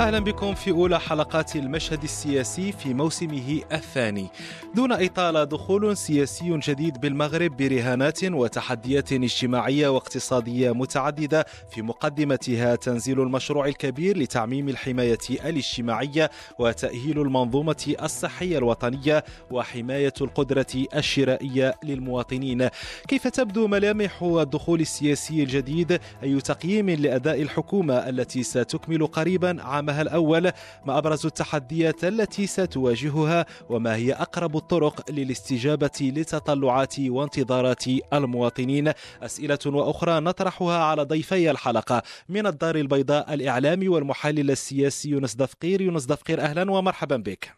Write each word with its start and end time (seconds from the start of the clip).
أهلا 0.00 0.18
بكم 0.18 0.54
في 0.54 0.70
أولى 0.70 1.00
حلقات 1.00 1.56
المشهد 1.56 2.02
السياسي 2.02 2.72
في 2.72 2.94
موسمه 2.94 3.60
الثاني. 3.72 4.28
دون 4.74 4.92
إطالة 4.92 5.44
دخول 5.44 5.96
سياسي 5.96 6.58
جديد 6.58 7.00
بالمغرب 7.00 7.56
برهانات 7.56 8.24
وتحديات 8.24 9.12
اجتماعية 9.12 9.88
واقتصادية 9.88 10.72
متعددة 10.72 11.46
في 11.70 11.82
مقدمتها 11.82 12.76
تنزيل 12.76 13.20
المشروع 13.20 13.66
الكبير 13.66 14.18
لتعميم 14.18 14.68
الحماية 14.68 15.18
الاجتماعية 15.30 16.30
وتأهيل 16.58 17.20
المنظومة 17.20 17.94
الصحية 18.02 18.58
الوطنية 18.58 19.24
وحماية 19.50 20.14
القدرة 20.20 20.86
الشرائية 20.94 21.74
للمواطنين. 21.84 22.68
كيف 23.08 23.28
تبدو 23.28 23.66
ملامح 23.66 24.22
الدخول 24.22 24.80
السياسي 24.80 25.42
الجديد؟ 25.42 26.00
أي 26.22 26.40
تقييم 26.40 26.90
لأداء 26.90 27.42
الحكومة 27.42 27.94
التي 27.94 28.42
ستكمل 28.42 29.06
قريبا 29.06 29.62
عام 29.62 29.89
عامها 29.90 30.02
الأول 30.02 30.52
ما 30.86 30.98
أبرز 30.98 31.26
التحديات 31.26 32.04
التي 32.04 32.46
ستواجهها 32.46 33.46
وما 33.68 33.96
هي 33.96 34.12
أقرب 34.12 34.56
الطرق 34.56 35.10
للاستجابة 35.10 36.12
لتطلعات 36.16 37.00
وانتظارات 37.00 37.84
المواطنين. 38.12 38.92
أسئلة 39.22 39.58
وأخرى 39.66 40.20
نطرحها 40.20 40.78
على 40.78 41.02
ضيفي 41.02 41.50
الحلقة 41.50 42.02
من 42.28 42.46
الدار 42.46 42.76
البيضاء 42.76 43.34
الإعلامي 43.34 43.88
والمحلل 43.88 44.50
السياسي 44.50 45.10
يونس 45.10 45.34
دفقير. 45.34 45.80
يونس 45.80 46.04
دفقير 46.04 46.40
أهلا 46.40 46.70
ومرحبا 46.70 47.16
بك. 47.16 47.52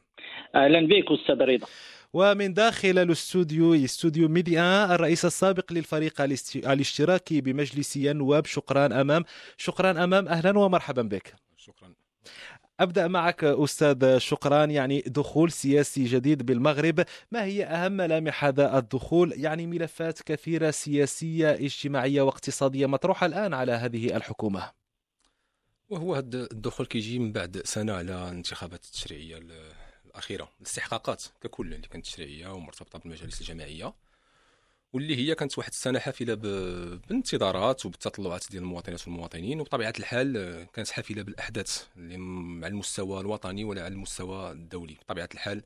أهلا 0.55 0.87
بك 0.87 1.21
أستاذ 1.21 1.37
رضا. 1.37 1.67
ومن 2.15 2.55
داخل 2.55 2.99
الاستوديو 2.99 3.75
استوديو 3.75 4.29
ميديا 4.29 4.95
الرئيس 4.95 5.25
السابق 5.25 5.73
للفريق 5.73 6.21
الاشتراكي 6.57 7.41
بمجلس 7.41 7.97
النواب 7.97 8.47
شقران 8.47 9.01
أمام. 9.01 9.25
شقران 9.57 10.05
أمام 10.05 10.29
أهلا 10.29 10.59
ومرحبا 10.59 11.03
بك. 11.03 11.35
شكرا. 11.57 12.02
أبدأ 12.81 13.09
معك 13.09 13.45
أستاذ 13.45 14.19
شقران 14.19 14.71
يعني 14.71 15.01
دخول 15.07 15.53
سياسي 15.53 16.05
جديد 16.05 16.43
بالمغرب 16.47 17.05
ما 17.31 17.45
هي 17.45 17.65
أهم 17.65 17.93
ملامح 17.93 18.45
هذا 18.45 18.79
الدخول؟ 18.79 19.33
يعني 19.37 19.67
ملفات 19.67 20.23
كثيرة 20.23 20.71
سياسية 20.71 21.51
اجتماعية 21.55 22.23
واقتصادية 22.23 22.87
مطروحة 22.87 23.27
الآن 23.27 23.55
على 23.55 23.73
هذه 23.73 24.17
الحكومة. 24.17 24.71
وهو 25.91 26.15
هذا 26.15 26.49
الدخول 26.53 26.87
كيجي 26.87 27.19
من 27.19 27.33
بعد 27.33 27.63
سنة 27.65 27.93
على 27.93 28.29
الانتخابات 28.29 28.85
التشريعية 28.85 29.39
ال- 29.39 29.73
الأخيرة. 30.07 30.49
الاستحقاقات 30.61 31.25
ككل 31.41 31.75
اللي 31.75 31.89
كانت 31.89 32.05
تشريعية 32.07 32.49
ومرتبطة 32.53 32.99
بالمجالس 32.99 33.41
الجماعيه 33.41 33.95
واللي 34.93 35.17
هي 35.17 35.35
كانت 35.35 35.59
واحد 35.59 35.71
السنة 35.71 35.99
حافلة 35.99 36.35
بالانتظارات 36.35 37.87
وبالتطلعات 37.87 38.45
ديال 38.51 38.63
المواطنات 38.63 39.09
والمواطنين 39.09 39.61
وبطبيعة 39.61 39.93
الحال 39.99 40.33
كانت 40.73 40.91
حافلة 40.91 41.23
بالأحداث 41.23 41.87
اللي 41.97 42.15
على 42.65 42.73
المستوى 42.73 43.21
الوطني 43.21 43.65
ولا 43.65 43.85
على 43.85 43.93
المستوى 43.95 44.51
الدولي. 44.53 44.95
بطبيعة 44.95 45.29
الحال 45.35 45.63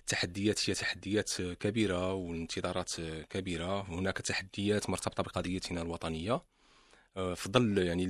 التحديات 0.00 0.70
هي 0.70 0.74
تحديات 0.74 1.42
كبيرة 1.42 2.12
والانتظارات 2.12 2.92
كبيرة. 3.30 3.80
هناك 3.80 4.18
تحديات 4.18 4.90
مرتبطة 4.90 5.22
بقضيتنا 5.22 5.82
الوطنية. 5.82 6.42
آه، 7.16 7.34
في 7.34 7.48
ظل 7.50 7.78
يعني 7.78 8.06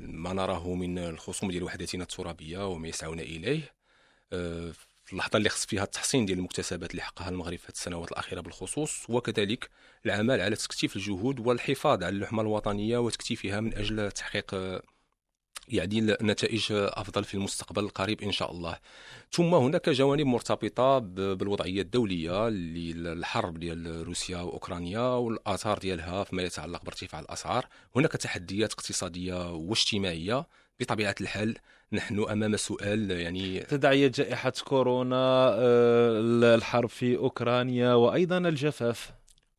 ما 0.00 0.32
نراه 0.32 0.74
من 0.74 0.98
الخصوم 0.98 1.50
ديال 1.50 1.62
وحدتنا 1.62 2.02
الترابية 2.02 2.68
وما 2.68 2.88
يسعون 2.88 3.20
إليه 3.20 3.74
آه، 4.32 4.72
في 5.08 5.14
اللحظة 5.14 5.36
اللي 5.36 5.48
خص 5.48 5.66
فيها 5.66 5.82
التحصين 5.84 6.26
ديال 6.26 6.38
المكتسبات 6.38 6.90
اللي 6.90 7.02
حققها 7.02 7.28
المغرب 7.28 7.58
في 7.58 7.68
السنوات 7.68 8.12
الأخيرة 8.12 8.40
بالخصوص 8.40 9.10
وكذلك 9.10 9.70
العمل 10.06 10.40
على 10.40 10.56
تكثيف 10.56 10.96
الجهود 10.96 11.46
والحفاظ 11.46 12.02
على 12.02 12.16
اللحمة 12.16 12.42
الوطنية 12.42 12.98
وتكثيفها 12.98 13.60
من 13.60 13.74
أجل 13.74 14.12
تحقيق 14.12 14.54
آه، 14.54 14.82
يعني 15.68 16.00
نتائج 16.22 16.66
أفضل 16.72 17.24
في 17.24 17.34
المستقبل 17.34 17.84
القريب 17.84 18.22
إن 18.22 18.32
شاء 18.32 18.50
الله. 18.50 18.78
ثم 19.32 19.54
هناك 19.54 19.88
جوانب 19.88 20.26
مرتبطة 20.26 20.98
بالوضعية 20.98 21.82
الدولية 21.82 22.48
اللي 22.48 23.12
الحرب 23.12 23.58
ديال 23.58 24.06
روسيا 24.06 24.38
وأوكرانيا 24.38 25.00
والآثار 25.00 25.78
ديالها 25.78 26.24
فيما 26.24 26.42
يتعلق 26.42 26.84
بارتفاع 26.84 27.20
الأسعار. 27.20 27.66
هناك 27.96 28.12
تحديات 28.12 28.72
اقتصادية 28.72 29.52
واجتماعية 29.52 30.46
بطبيعة 30.80 31.14
الحال 31.20 31.54
نحن 31.92 32.24
أمام 32.30 32.56
سؤال 32.56 33.10
يعني 33.10 33.60
تداعيات 33.60 34.16
جائحة 34.16 34.52
كورونا 34.64 35.16
آه، 35.58 36.54
الحرب 36.54 36.88
في 36.88 37.16
أوكرانيا 37.16 37.94
وأيضا 37.94 38.38
الجفاف. 38.38 39.12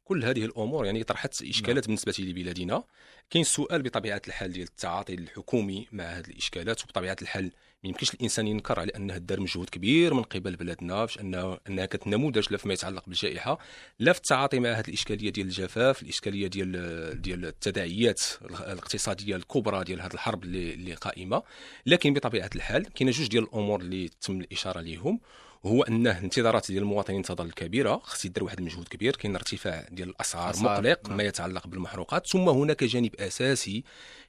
كل 0.04 0.26
هذه 0.26 0.46
الأمور 0.46 0.86
يعني 0.86 1.04
طرحت 1.04 1.42
إشكالات 1.42 1.86
بالنسبة 1.86 2.14
لبلادنا. 2.20 2.84
كاين 3.30 3.44
سؤال 3.44 3.82
بطبيعة 3.82 4.22
الحال 4.28 4.52
ديال 4.52 4.68
التعاطي 4.68 5.14
الحكومي 5.14 5.88
مع 5.92 6.04
هذه 6.04 6.28
الإشكالات 6.28 6.84
وبطبيعة 6.84 7.18
الحال 7.22 7.52
ما 7.84 7.90
يمكنش 7.90 8.14
الإنسان 8.14 8.48
ينكر 8.48 8.80
على 8.80 8.92
انه 8.96 9.18
دار 9.18 9.40
مجهود 9.40 9.70
كبير 9.70 10.14
من 10.14 10.24
قبل 10.24 10.56
بلادنا 10.56 11.06
باش 11.06 11.20
انه 11.20 11.58
أنها 11.68 11.86
كانت 11.86 12.08
نموذج 12.08 12.48
لا 12.52 12.58
فيما 12.58 12.74
يتعلق 12.74 13.06
بالجائحة 13.08 13.60
لا 14.00 14.14
في 14.14 14.20
التعاطي 14.20 14.60
مع 14.60 14.70
هذه 14.70 14.88
الإشكالية 14.88 15.30
ديال 15.30 15.46
الجفاف 15.46 16.02
الإشكالية 16.04 16.48
ديال 16.48 17.22
ديال 17.22 17.46
التداعيات 17.46 18.22
الاقتصادية 18.42 19.36
الكبرى 19.36 19.84
ديال 19.84 20.02
هذه 20.02 20.14
الحرب 20.14 20.44
اللي 20.44 20.94
قائمة. 20.94 21.44
لكن 21.86 22.14
بطبيعة 22.14 22.50
الحال 22.56 22.94
كاين 22.94 23.12
جوج 23.12 23.28
ديال 23.28 23.44
الأمور 23.44 23.82
اللي 23.82 24.10
تم 24.22 24.42
الإشارة 24.42 24.82
ليهم. 24.82 25.20
هو 25.66 25.84
انه 25.84 26.18
الانتظارات 26.18 26.72
ديال 26.72 26.84
المواطنين 26.84 27.22
تظل 27.22 27.52
كبيره 27.52 28.02
خص 28.04 28.26
يدير 28.26 28.44
واحد 28.44 28.60
المجهود 28.60 28.88
كبير 28.88 29.16
كاين 29.16 29.36
ارتفاع 29.36 29.86
ديال 29.92 30.10
الأسعار 30.10 30.54
مقلق 30.60 31.08
نعم. 31.08 31.18
ما 31.18 31.24
يتعلق 31.24 31.68
بالمحروقات 31.68 32.28
ثم 32.28 32.50
هناك 32.50 32.84
جانب 32.84 33.16
أساسي 33.16 33.84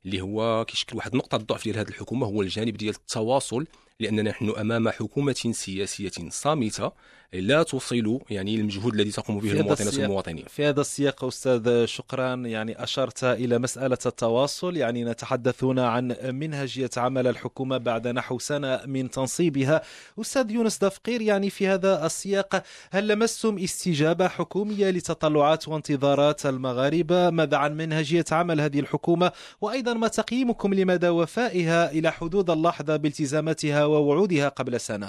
اللي 0.05 0.21
هو 0.21 0.65
كيشكل 0.65 0.97
واحد 0.97 1.17
نقطة 1.17 1.39
ضعف 1.39 1.65
ديال 1.65 1.79
هذه 1.79 1.89
الحكومة 1.89 2.27
هو 2.27 2.43
الجانب 2.43 2.77
ديال 2.77 2.95
التواصل 2.95 3.67
لأننا 4.01 4.23
نحن 4.23 4.53
أمام 4.61 4.89
حكومة 4.89 5.53
سياسية 5.53 6.29
صامتة 6.29 6.93
لا 7.33 7.63
توصل 7.63 8.21
يعني 8.31 8.55
المجهود 8.55 8.95
الذي 8.95 9.11
تقوم 9.11 9.39
به 9.39 9.53
المواطنات 9.53 9.95
والمواطنين. 9.95 10.45
في 10.49 10.67
هذا 10.67 10.81
السياق 10.81 11.25
أستاذ 11.25 11.85
شكران 11.85 12.47
يعني 12.47 12.83
أشرت 12.83 13.25
إلى 13.25 13.59
مسألة 13.59 13.99
التواصل 14.07 14.77
يعني 14.77 15.05
نتحدث 15.05 15.65
هنا 15.65 15.89
عن 15.89 16.17
منهجية 16.23 16.91
عمل 16.97 17.27
الحكومة 17.27 17.79
بعد 17.79 18.09
نحو 18.09 18.39
سنة 18.39 18.81
من 18.87 19.11
تنصيبها. 19.11 19.83
أستاذ 20.21 20.51
يونس 20.51 20.79
دفقير 20.79 21.23
يعني 21.23 21.51
في 21.51 21.69
هذا 21.69 22.07
السياق 22.07 22.63
هل 22.91 23.09
لمستم 23.09 23.59
استجابة 23.59 24.29
حكومية 24.29 24.91
لتطلعات 24.91 25.69
وانتظارات 25.69 26.47
المغاربة؟ 26.47 27.31
ماذا 27.31 27.57
عن 27.57 27.77
منهجية 27.77 28.25
عمل 28.33 28.61
هذه 28.61 28.81
الحكومة؟ 28.81 29.33
وأيضا 29.61 29.95
ما 29.95 30.09
تقييمكم 30.09 30.75
لمدى 30.75 31.09
وفائها 31.09 31.91
إلى 31.91 32.13
حدود 32.13 32.51
اللحظة 32.51 32.97
بالتزاماتها 32.97 33.85
ووعودها 33.91 34.49
قبل 34.49 34.81
سنة 34.81 35.07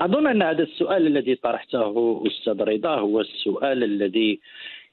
أظن 0.00 0.26
أن 0.26 0.42
هذا 0.42 0.62
السؤال 0.62 1.06
الذي 1.06 1.34
طرحته 1.34 2.22
أستاذ 2.26 2.62
رضا 2.62 2.94
هو 2.94 3.20
السؤال 3.20 3.84
الذي 3.84 4.40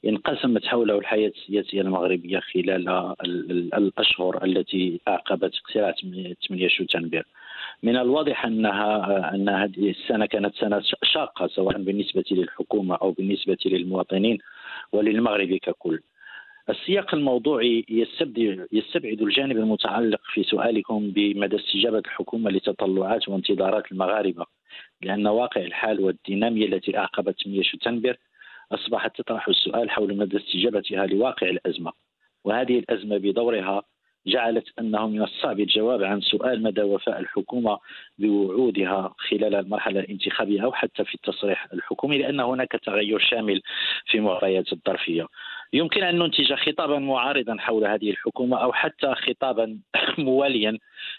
انقسمت 0.06 0.66
حوله 0.66 0.98
الحياة 1.00 1.28
السياسية 1.38 1.82
المغربية 1.82 2.40
خلال 2.40 2.90
ال- 2.90 3.52
ال- 3.52 3.74
الأشهر 3.76 4.44
التي 4.44 5.02
أعقبت 5.08 5.52
اقتراع 5.56 5.92
8 6.48 6.68
شتنبر. 6.68 7.24
من 7.84 7.98
الواضح 7.98 8.46
أنها 8.46 9.36
أن 9.36 9.50
هذه 9.50 9.90
السنة 9.90 10.26
كانت 10.26 10.56
سنة 10.56 10.82
شاقة 11.04 11.48
سواء 11.48 11.78
بالنسبة 11.82 12.24
للحكومة 12.32 12.96
أو 12.96 13.12
بالنسبة 13.12 13.58
للمواطنين 13.66 14.38
وللمغرب 14.92 15.54
ككل. 15.62 16.00
السياق 16.70 17.14
الموضوعي 17.16 17.86
يستبعد 17.90 18.68
يستبعد 18.72 19.22
الجانب 19.22 19.58
المتعلق 19.58 20.22
في 20.34 20.44
سؤالكم 20.44 21.12
بمدى 21.12 21.56
استجابة 21.56 21.98
الحكومة 22.00 22.52
لتطلعات 22.52 23.30
وانتظارات 23.30 23.92
المغاربة 23.92 24.46
لأن 25.02 25.28
واقع 25.28 25.62
الحال 25.62 26.00
والدينامية 26.00 26.66
التي 26.66 26.98
أعقبت 26.98 27.42
8 27.44 27.64
شتنبر 27.64 28.18
أصبحت 28.72 29.18
تطرح 29.22 29.48
السؤال 29.48 29.90
حول 29.90 30.18
مدى 30.18 30.38
استجابتها 30.38 31.06
لواقع 31.06 31.50
الأزمة. 31.50 31.92
وهذه 32.44 32.80
الأزمة 32.80 33.18
بدورها 33.18 33.84
جعلت 34.28 34.66
أنه 34.80 35.08
من 35.08 35.22
الصعب 35.22 35.60
الجواب 35.60 36.04
عن 36.04 36.22
سؤال 36.22 36.64
مدى 36.64 36.82
وفاء 36.82 37.20
الحكومة 37.20 37.80
بوعودها 38.18 39.14
خلال 39.18 39.56
المرحلة 39.56 40.00
الانتخابية 40.00 40.64
أو 40.64 40.74
حتى 40.74 41.06
في 41.06 41.16
التصريح 41.16 41.68
الحكومي 41.74 42.18
لأن 42.18 42.40
هناك 42.40 42.72
تغير 42.72 43.20
شامل 43.20 43.62
في 44.06 44.20
معطيات 44.20 44.74
الظرفية. 44.74 45.28
يمكن 45.76 46.04
أن 46.04 46.20
ننتج 46.20 46.54
خطابا 46.54 47.00
معارضا 47.00 47.56
حول 47.60 47.86
هذه 47.86 48.10
الحكومة 48.10 48.58
أو 48.58 48.74
حتى 48.74 49.16
خطابا 49.16 49.80
مواليا 50.18 50.78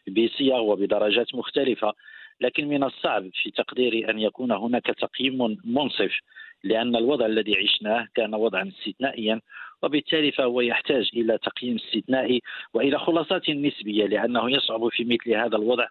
بصيغ 0.08 0.60
وبدرجات 0.60 1.34
مختلفة 1.34 1.92
لكن 2.40 2.68
من 2.68 2.84
الصعب 2.84 3.30
في 3.42 3.50
تقديري 3.50 4.10
أن 4.10 4.18
يكون 4.18 4.52
هناك 4.52 4.86
تقييم 4.86 5.58
منصف 5.64 6.12
لأن 6.64 6.96
الوضع 6.96 7.26
الذي 7.26 7.52
عشناه 7.58 8.08
كان 8.14 8.34
وضعا 8.34 8.68
استثنائيا 8.68 9.40
وبالتالي 9.82 10.32
فهو 10.32 10.60
يحتاج 10.60 11.10
إلى 11.14 11.38
تقييم 11.38 11.76
استثنائي 11.76 12.42
وإلى 12.74 12.98
خلاصات 12.98 13.50
نسبية 13.50 14.06
لأنه 14.06 14.50
يصعب 14.50 14.88
في 14.88 15.04
مثل 15.04 15.36
هذا 15.36 15.56
الوضع 15.56 15.86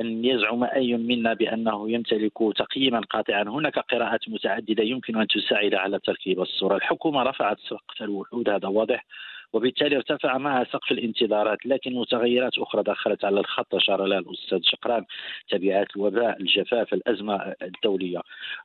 أن 0.00 0.24
يزعم 0.24 0.64
أي 0.64 0.96
منا 0.96 1.34
بأنه 1.34 1.90
يمتلك 1.90 2.32
تقييما 2.56 3.00
قاطعا، 3.00 3.42
هناك 3.42 3.78
قراءات 3.78 4.28
متعددة 4.28 4.84
يمكن 4.84 5.16
أن 5.16 5.26
تساعد 5.26 5.74
على 5.74 5.98
تركيب 5.98 6.40
الصورة، 6.40 6.76
الحكومة 6.76 7.22
رفعت 7.22 7.58
سقف 7.60 8.02
الوحود. 8.02 8.48
هذا 8.48 8.68
واضح. 8.68 9.04
وبالتالي 9.54 9.96
ارتفع 9.96 10.38
معها 10.38 10.64
سقف 10.64 10.92
الانتظارات 10.92 11.66
لكن 11.66 11.94
متغيرات 11.94 12.58
أخرى 12.58 12.82
دخلت 12.82 13.24
على 13.24 13.40
الخط 13.40 13.74
أشار 13.74 14.04
لها 14.04 14.18
الأستاذ 14.18 14.60
شقران 14.62 15.04
تبعات 15.48 15.86
الوباء 15.96 16.40
الجفاف 16.40 16.94
الأزمة 16.94 17.54
الدولية 17.62 18.20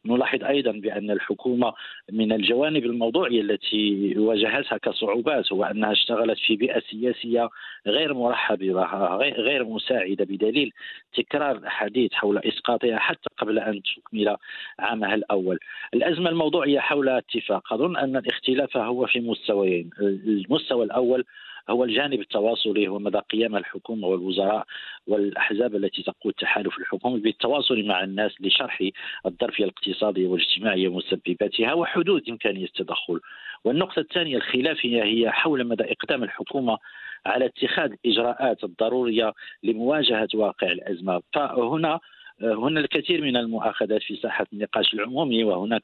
نلاحظ 0.06 0.44
أيضا 0.44 0.72
بأن 0.72 1.12
الحكومة 1.12 1.74
من 2.12 2.32
الجوانب 2.32 2.86
الموضوعية 2.86 3.42
التي 3.42 4.14
واجهتها 4.18 4.78
كصعوبات 4.78 5.54
هو 5.54 5.64
أنها 5.64 5.92
اشتغلت 5.92 6.40
في 6.40 6.56
بيئة 6.56 6.80
سياسية 6.80 7.50
غير 7.88 8.14
مرحب 8.14 8.58
بها 8.58 9.16
غير 9.18 9.66
مساعدة 9.66 10.26
بدليل 10.26 10.72
تكرار 11.14 11.58
الاحاديث 11.58 12.14
حول 12.14 12.38
إسقاطها 12.38 12.98
حتى 12.98 13.30
قبل 13.38 13.60
أن 13.60 13.82
تكمل 13.82 14.38
عامها 14.80 15.16
الأول. 15.16 15.60
الأزمة 15.94 16.30
الموضوعية 16.30 16.80
حول 16.80 17.10
اتفاق 17.10 17.74
أظن 17.74 17.98
أن 17.98 18.18
الاختلاف 18.18 18.78
هو 18.78 19.06
في 19.06 19.20
مستويين، 19.20 19.90
المستوى 20.00 20.79
الأول 20.84 21.26
هو 21.70 21.84
الجانب 21.84 22.22
التواصلي 22.22 22.88
هو 22.88 23.00
مدى 23.00 23.18
قيام 23.18 23.56
الحكومة 23.56 24.08
والوزراء 24.08 24.66
والأحزاب 25.08 25.76
التي 25.76 26.04
تقود 26.04 26.34
تحالف 26.34 26.78
الحكومة 26.78 27.18
بالتواصل 27.18 27.84
مع 27.86 28.04
الناس 28.04 28.42
لشرح 28.42 28.84
الظرفيه 29.26 29.64
الاقتصاديه 29.64 30.28
والاجتماعيه 30.28 30.88
ومسبباتها 30.88 31.74
وحدود 31.74 32.30
إمكانية 32.30 32.66
التدخل. 32.66 33.20
والنقطة 33.64 34.00
الثانية 34.00 34.38
الخلافيه 34.38 35.04
هي 35.04 35.32
حول 35.32 35.68
مدى 35.68 35.84
إقدام 35.92 36.24
الحكومة 36.24 36.78
على 37.26 37.46
اتخاذ 37.46 37.92
الاجراءات 38.06 38.64
الضروريه 38.64 39.34
لمواجهة 39.64 40.28
واقع 40.34 40.68
الأزمة 40.72 41.22
فهنا 41.34 42.00
هنا 42.42 42.80
الكثير 42.80 43.22
من 43.22 43.38
المؤاخذات 43.38 44.02
في 44.02 44.16
ساحه 44.16 44.46
النقاش 44.54 44.94
العمومي 44.94 45.44
وهناك 45.44 45.84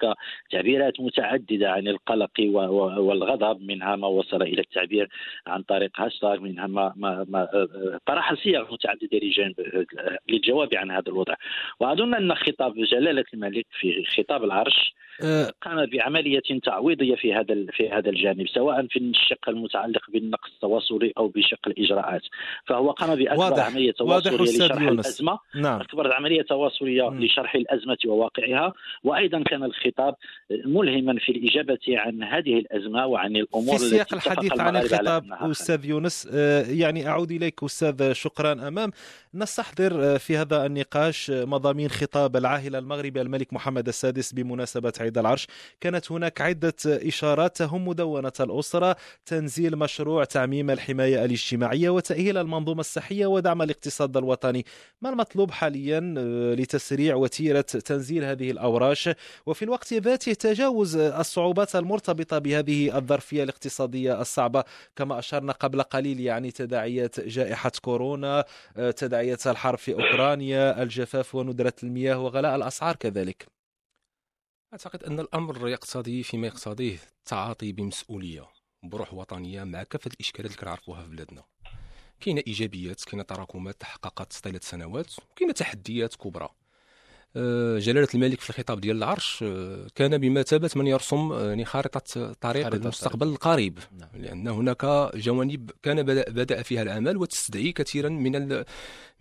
تعبيرات 0.51 0.99
متعددة 0.99 1.71
عن 1.71 1.87
القلق 1.87 2.31
والغضب 2.97 3.61
منها 3.61 3.95
ما 3.95 4.07
وصل 4.07 4.41
إلى 4.41 4.61
التعبير 4.61 5.09
عن 5.47 5.61
طريق 5.61 5.91
هاشتاغ 6.01 6.39
منها 6.39 6.67
ما, 6.67 6.93
ما, 6.95 7.25
ما 7.29 7.67
طرح 8.05 8.33
صيغ 8.43 8.73
متعددة 8.73 9.19
للجواب 10.29 10.75
عن 10.75 10.91
هذا 10.91 11.07
الوضع. 11.07 11.35
وأظن 11.79 12.13
أن 12.13 12.35
خطاب 12.35 12.73
جلالة 12.75 13.25
الملك 13.33 13.65
في 13.79 14.05
خطاب 14.05 14.43
العرش 14.43 14.93
قام 15.61 15.85
بعملية 15.85 16.41
تعويضية 16.63 17.15
في 17.15 17.33
هذا 17.33 17.65
في 17.71 17.89
هذا 17.89 18.09
الجانب 18.09 18.47
سواء 18.47 18.87
في 18.87 18.99
الشق 18.99 19.49
المتعلق 19.49 20.01
بالنقص 20.09 20.49
التواصلي 20.55 21.13
أو 21.17 21.27
بشق 21.27 21.67
الإجراءات. 21.67 22.21
فهو 22.65 22.91
قام 22.91 23.15
بأكبر 23.15 23.59
عملية 23.59 23.91
تواصليه 23.91 24.37
لشرح 24.37 24.81
الأزمة. 24.81 25.39
نعم. 25.55 25.81
أكبر 25.81 26.13
عملية 26.13 26.44
تواصليه. 26.49 27.09
لشرح 27.09 27.55
الأزمة 27.55 27.97
وواقعها. 28.05 28.73
وأيضا 29.03 29.43
كان 29.43 29.63
الخطاب 29.63 30.15
ملهما 30.65 31.19
في 31.19 31.31
الإجابة 31.31 31.79
عن 31.87 32.23
هذه 32.23 32.59
الأزمة 32.59 33.05
وعن 33.05 33.35
الأمور 33.35 33.77
في 33.77 33.83
سياق 33.89 34.13
الحديث 34.13 34.59
عن 34.59 34.75
الخطاب 34.75 35.23
أستاذ 35.31 35.85
يونس 35.85 36.29
أه، 36.33 36.65
يعني 36.69 37.07
أعود 37.07 37.31
إليك 37.31 37.63
أستاذ 37.63 38.13
شكرا 38.13 38.53
أمام. 38.67 38.91
نستحضر 39.33 40.19
في 40.19 40.37
هذا 40.37 40.65
النقاش 40.65 41.31
مضامين 41.31 41.89
خطاب 41.89 42.35
العاهل 42.35 42.75
المغربي 42.75 43.21
الملك 43.21 43.53
محمد 43.53 43.87
السادس 43.87 44.33
بمناسبة 44.33 44.93
عيد 44.99 45.17
العرش. 45.17 45.47
كانت 45.81 46.11
هناك 46.11 46.41
عدة 46.41 46.73
إشارات 46.85 47.57
تهم 47.57 47.87
مدونة 47.87 48.31
الأسرة 48.39 48.95
تنزيل 49.25 49.75
مشروع 49.75 50.23
تعميم 50.23 50.69
الحماية 50.71 51.25
الاجتماعية 51.25 51.89
وتأهيل 51.89 52.37
المنظومة 52.37 52.79
الصحية 52.79 53.25
ودعم 53.25 53.61
الاقتصاد 53.61 54.17
الوطني. 54.17 54.65
ما 55.01 55.09
المطلوب 55.09 55.51
حاليا 55.51 56.15
آه، 56.17 56.34
لتسريع 56.55 57.15
وتيرة 57.15 57.61
تنزيل 57.61 58.23
هذه 58.23 58.51
الأوراش. 58.51 59.09
وفي 59.45 59.65
الوقت 59.65 59.93
ذاته 59.93 60.33
تجاوز 60.33 60.95
الصعوبات 60.95 61.75
المرتبطة 61.75 62.37
بهذه 62.37 62.97
الظرفية 62.97 63.43
الاقتصادية 63.43 64.21
الصعبة 64.21 64.63
كما 64.95 65.19
أشرنا 65.19 65.53
قبل 65.53 65.81
قليل 65.83 66.19
يعني 66.19 66.51
تداعيات 66.51 67.19
جائحة 67.19 67.71
كورونا 67.81 68.45
آه، 68.77 68.91
تداعيات 68.91 69.47
الحرب 69.47 69.77
في 69.77 69.93
أوكرانيا 69.93 70.83
الجفاف 70.83 71.35
وندرة 71.35 71.73
المياه 71.83 72.19
وغلاء 72.19 72.55
الأسعار 72.55 72.95
كذلك. 72.95 73.47
أعتقد 74.73 75.03
أن 75.03 75.19
الأمر 75.19 75.67
يقتضي 75.69 76.23
فيما 76.23 76.47
يقتضيه 76.47 76.97
التعاطي 77.19 77.71
بمسؤولية 77.71 78.47
بروح 78.83 79.13
وطنية 79.13 79.63
مع 79.63 79.83
كافة 79.83 80.11
الإشكالات 80.13 80.51
اللي 80.51 80.61
كنعرفوها 80.61 81.03
في 81.03 81.09
بلادنا. 81.09 81.43
كاينة 82.19 82.43
إيجابيات 82.47 83.03
كاينة 83.03 83.23
تراكمات 83.23 83.81
تحققت 83.81 84.33
طيله 84.43 84.59
سنوات 84.63 85.13
وكاينه 85.31 85.53
تحديات 85.53 86.15
كبرى. 86.15 86.49
آه، 87.37 87.79
جلالة 87.79 88.07
الملك 88.15 88.41
في 88.41 88.49
الخطاب 88.49 88.81
ديال 88.81 88.97
العرش 88.97 89.43
آه، 89.43 89.87
كان 89.95 90.17
بمثابة 90.17 90.69
من 90.75 90.87
يرسم 90.87 91.31
آه، 91.31 91.47
يعني 91.47 91.65
خارطة 91.65 92.33
طريق 92.33 92.73
المستقبل 92.73 93.27
القريب. 93.27 93.79
نعم. 93.99 94.09
لأن 94.13 94.47
هناك 94.47 94.85
جوانب 95.15 95.71
كان 95.83 96.03
بدأ 96.03 96.61
فيها 96.61 96.81
العمل 96.81 97.17
وتستدعي 97.17 97.71
كثيرا 97.71 98.09
من 98.09 98.35
ال 98.35 98.65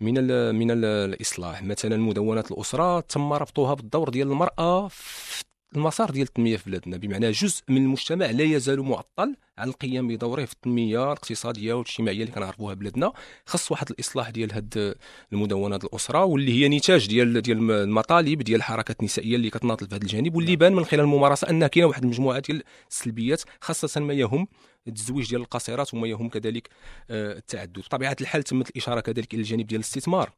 من 0.01 0.17
ال 0.17 0.55
من 0.55 0.71
ال 0.71 0.85
الإصلاح. 0.85 1.63
مثلا 1.63 1.97
مدونات 1.97 2.51
الأسرة 2.51 2.99
تم 2.99 3.33
ربطها 3.33 3.73
بالدور 3.73 4.09
ديال 4.09 4.27
المرأة 4.27 4.87
في 4.87 5.43
المسار 5.75 6.11
ديال 6.11 6.27
التنمية 6.27 6.57
في 6.57 6.69
بلادنا 6.69 6.97
بمعنى 6.97 7.31
جزء 7.31 7.63
من 7.69 7.77
المجتمع 7.77 8.25
لا 8.25 8.43
يزال 8.43 8.81
معطل 8.81 9.35
عن 9.57 9.67
القيام 9.67 10.07
بدوره 10.07 10.45
في 10.45 10.53
التنمية 10.53 11.03
الاقتصادية 11.03 11.73
والاجتماعية 11.73 12.21
اللي 12.21 12.31
كنعرفوها 12.31 12.73
بلادنا. 12.73 13.13
خص 13.45 13.71
واحد 13.71 13.89
الإصلاح 13.89 14.29
ديال 14.29 14.53
هاد 14.53 14.95
المدونات 15.33 15.83
الأسرة 15.83 16.23
واللي 16.23 16.51
هي 16.53 16.69
نتاج 16.69 17.07
ديال 17.07 17.41
ديال 17.41 17.71
المطالب 17.71 18.41
ديال 18.41 18.57
الحركات 18.57 18.99
النسائيه 18.99 19.35
اللي 19.35 19.49
كتناضل 19.49 19.87
في 19.87 19.95
هذا 19.95 20.03
الجانب. 20.03 20.35
واللي 20.35 20.51
نعم. 20.51 20.59
بان 20.59 20.73
من 20.73 20.85
خلال 20.85 21.01
الممارسة 21.01 21.49
أن 21.49 21.67
كاينة 21.67 21.87
واحد 21.87 22.03
المجموعة 22.03 22.39
ديال 22.39 22.63
السلبيات 22.91 23.41
خاصة 23.61 24.01
ما 24.01 24.13
يهم 24.13 24.47
التزويج 24.87 25.29
ديال 25.29 25.41
القاصرات 25.41 25.93
وما 25.93 26.07
يهم 26.07 26.29
كذلك 26.29 26.69
آه، 27.09 27.37
التعدد. 27.37 27.79
بطبيعة 27.79 28.15
الحال 28.21 28.43
تمت 28.43 28.69
الإشارة 28.69 28.99
كذلك 28.99 29.33
إلى 29.33 29.41
الجانب 29.41 29.67
ديال 29.67 29.79
الاستثمار. 29.81 30.31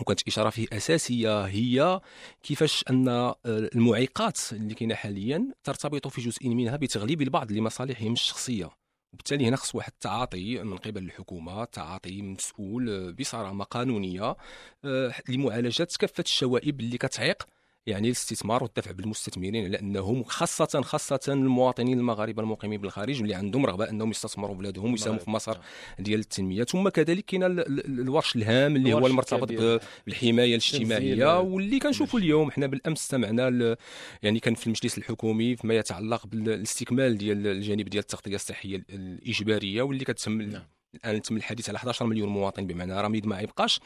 وكانت 0.00 0.28
إشارة 0.28 0.50
فيه 0.50 0.66
أساسية 0.72 1.44
هي 1.44 2.00
كيفاش 2.42 2.84
أن 2.90 3.08
آه، 3.08 3.36
المعيقات 3.46 4.38
اللي 4.52 4.74
كاينة 4.74 4.94
حاليا 4.94 5.52
ترتبط 5.64 6.08
في 6.08 6.20
جزء 6.20 6.48
منها 6.48 6.76
بتغليب 6.76 7.22
البعض 7.22 7.52
لمصالحهم 7.52 8.12
الشخصية. 8.12 8.70
وبالتالي 9.12 9.46
هنا 9.48 9.56
خص 9.56 9.74
واحد 9.74 9.92
التعاطي 9.92 10.62
من 10.62 10.76
قبل 10.76 11.04
الحكومة 11.04 11.64
تعاطي 11.64 12.22
مسؤول 12.22 12.90
آه، 12.90 13.10
بصرامه 13.10 13.64
قانونية 13.64 14.36
آه، 14.84 15.14
لمعالجة 15.28 15.88
كافة 15.98 16.24
الشوائب 16.24 16.80
اللي 16.80 16.98
كتعيق 16.98 17.46
يعني 17.86 18.06
الاستثمار 18.06 18.62
والدفع 18.62 18.90
بالمستثمرين 18.90 19.64
على 19.64 19.80
انهم 19.80 20.24
خاصة 20.24 20.80
خاصة 20.82 21.20
المواطنين 21.28 21.98
المغاربة 21.98 22.42
المقيمين 22.42 22.80
بالخارج 22.80 23.20
اللي 23.20 23.34
عندهم 23.34 23.66
رغبة 23.66 23.90
أنهم 23.90 24.10
يستثمروا 24.10 24.56
بلادهم 24.56 24.90
ويساهموا 24.90 25.18
في 25.18 25.30
مسار 25.30 25.60
ديال 25.98 26.20
التنمية. 26.20 26.64
ثم 26.64 26.88
كذلك 26.88 27.24
كاين 27.24 27.42
الورش 27.44 28.36
الهام 28.36 28.76
اللي 28.76 28.92
هو 28.92 29.06
المرتبط 29.06 29.80
بالحماية 30.06 30.50
الاجتماعية 30.50 31.40
واللي 31.40 31.78
كنشوفوا 31.78 32.20
اليوم 32.20 32.50
حنا 32.50 32.66
بالأمس 32.66 33.00
استمعنا 33.00 33.76
يعني 34.22 34.40
كان 34.40 34.54
في 34.54 34.66
المجلس 34.66 34.98
الحكومي 34.98 35.56
فيما 35.56 35.74
يتعلق 35.74 36.26
بالاستكمال 36.26 37.18
ديال 37.18 37.46
الجانب 37.46 37.88
ديال 37.88 38.02
التغطية 38.02 38.34
الصحية 38.34 38.84
الإجبارية 38.90 39.82
واللي 39.82 40.04
كتم 40.04 40.42
نعم. 40.42 40.62
الآن 40.94 41.22
تم 41.22 41.36
الحديث 41.36 41.68
على 41.68 41.76
11 41.76 42.06
مليون 42.06 42.28
مواطن 42.28 42.66
بمعنى 42.66 43.00
رميد 43.00 43.26
ما 43.26 43.40
يبقاش. 43.40 43.80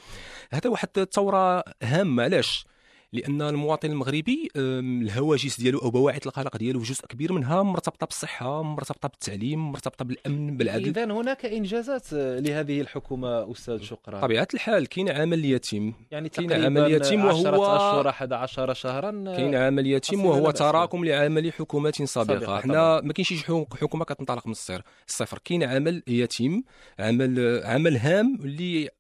هذا 0.50 0.70
واحد 0.70 0.88
الثورة 0.98 1.64
هامة. 1.82 2.22
علاش؟ 2.22 2.66
لأن 3.12 3.42
المواطن 3.42 3.90
المغربي 3.90 4.48
الهواجس 4.56 5.60
ديالو 5.60 5.78
أو 5.78 5.90
بواعث 5.90 6.26
القلق 6.26 6.56
ديالو 6.56 6.80
جزء 6.80 7.06
كبير 7.06 7.32
منها 7.32 7.62
مرتبطة 7.62 8.06
بالصحة 8.06 8.62
مرتبطة 8.62 9.08
بالتعليم 9.08 9.72
مرتبطة 9.72 10.04
بالأمن 10.04 10.56
بالعدل. 10.56 10.88
اذا 10.88 11.04
هناك 11.04 11.46
إنجازات 11.46 12.12
آه، 12.12 12.38
لهذه 12.38 12.80
الحكومة 12.80 13.52
أستاذ 13.52 13.82
شكرا 13.82 14.20
طبيعه 14.20 14.48
الحال 14.54 14.86
كاين 14.86 15.08
عمل 15.10 15.44
يتيم. 15.44 15.94
يعني 16.10 16.28
كاين 16.28 16.52
عمل 16.52 16.92
يتيم 16.92 17.24
وهو 17.24 17.64
10 17.64 17.76
أشهر 17.76 18.08
11 18.08 18.74
شهرا 18.74 19.24
آه، 19.28 19.36
كاين 19.36 19.54
عمل 19.54 19.86
يتيم 19.86 20.26
وهو 20.26 20.50
تراكم 20.50 21.04
لعمل 21.04 21.52
حكومات 21.52 22.02
سابقة. 22.02 22.60
حنا 22.60 23.00
ما 23.00 23.12
كاينش 23.12 23.28
شي 23.28 23.44
حكومة 23.80 24.04
كتنطلق 24.04 24.46
من 24.46 24.52
الصفر. 24.52 24.82
الصفر. 25.08 25.38
كاين 25.44 25.62
عمل 25.62 26.02
يتيم 26.06 26.64
عمل 26.98 27.62
عمل 27.64 27.96
هام 27.96 28.38
اللي 28.40 28.90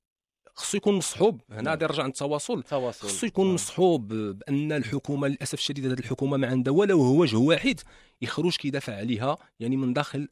خصو 0.56 0.76
يكون 0.76 0.94
مصحوب. 0.94 1.40
هنا 1.50 1.70
غادي 1.70 1.84
نرجع 1.84 2.06
للتواصل. 2.06 2.62
خصو 3.08 3.26
يكون 3.26 3.54
مصحوب 3.54 4.08
بأن 4.08 4.72
الحكومة 4.72 5.28
للأسف 5.28 5.54
الشديد 5.54 5.86
هذه 5.86 5.98
الحكومة 5.98 6.36
ما 6.36 6.46
عندها 6.46 6.72
ولا 6.72 6.94
وجه 6.94 7.36
واحد. 7.36 7.80
يخرج 8.22 8.56
كيدافع 8.56 8.96
عليها 8.96 9.36
يعني 9.60 9.76
من 9.76 9.92
داخل 9.92 10.28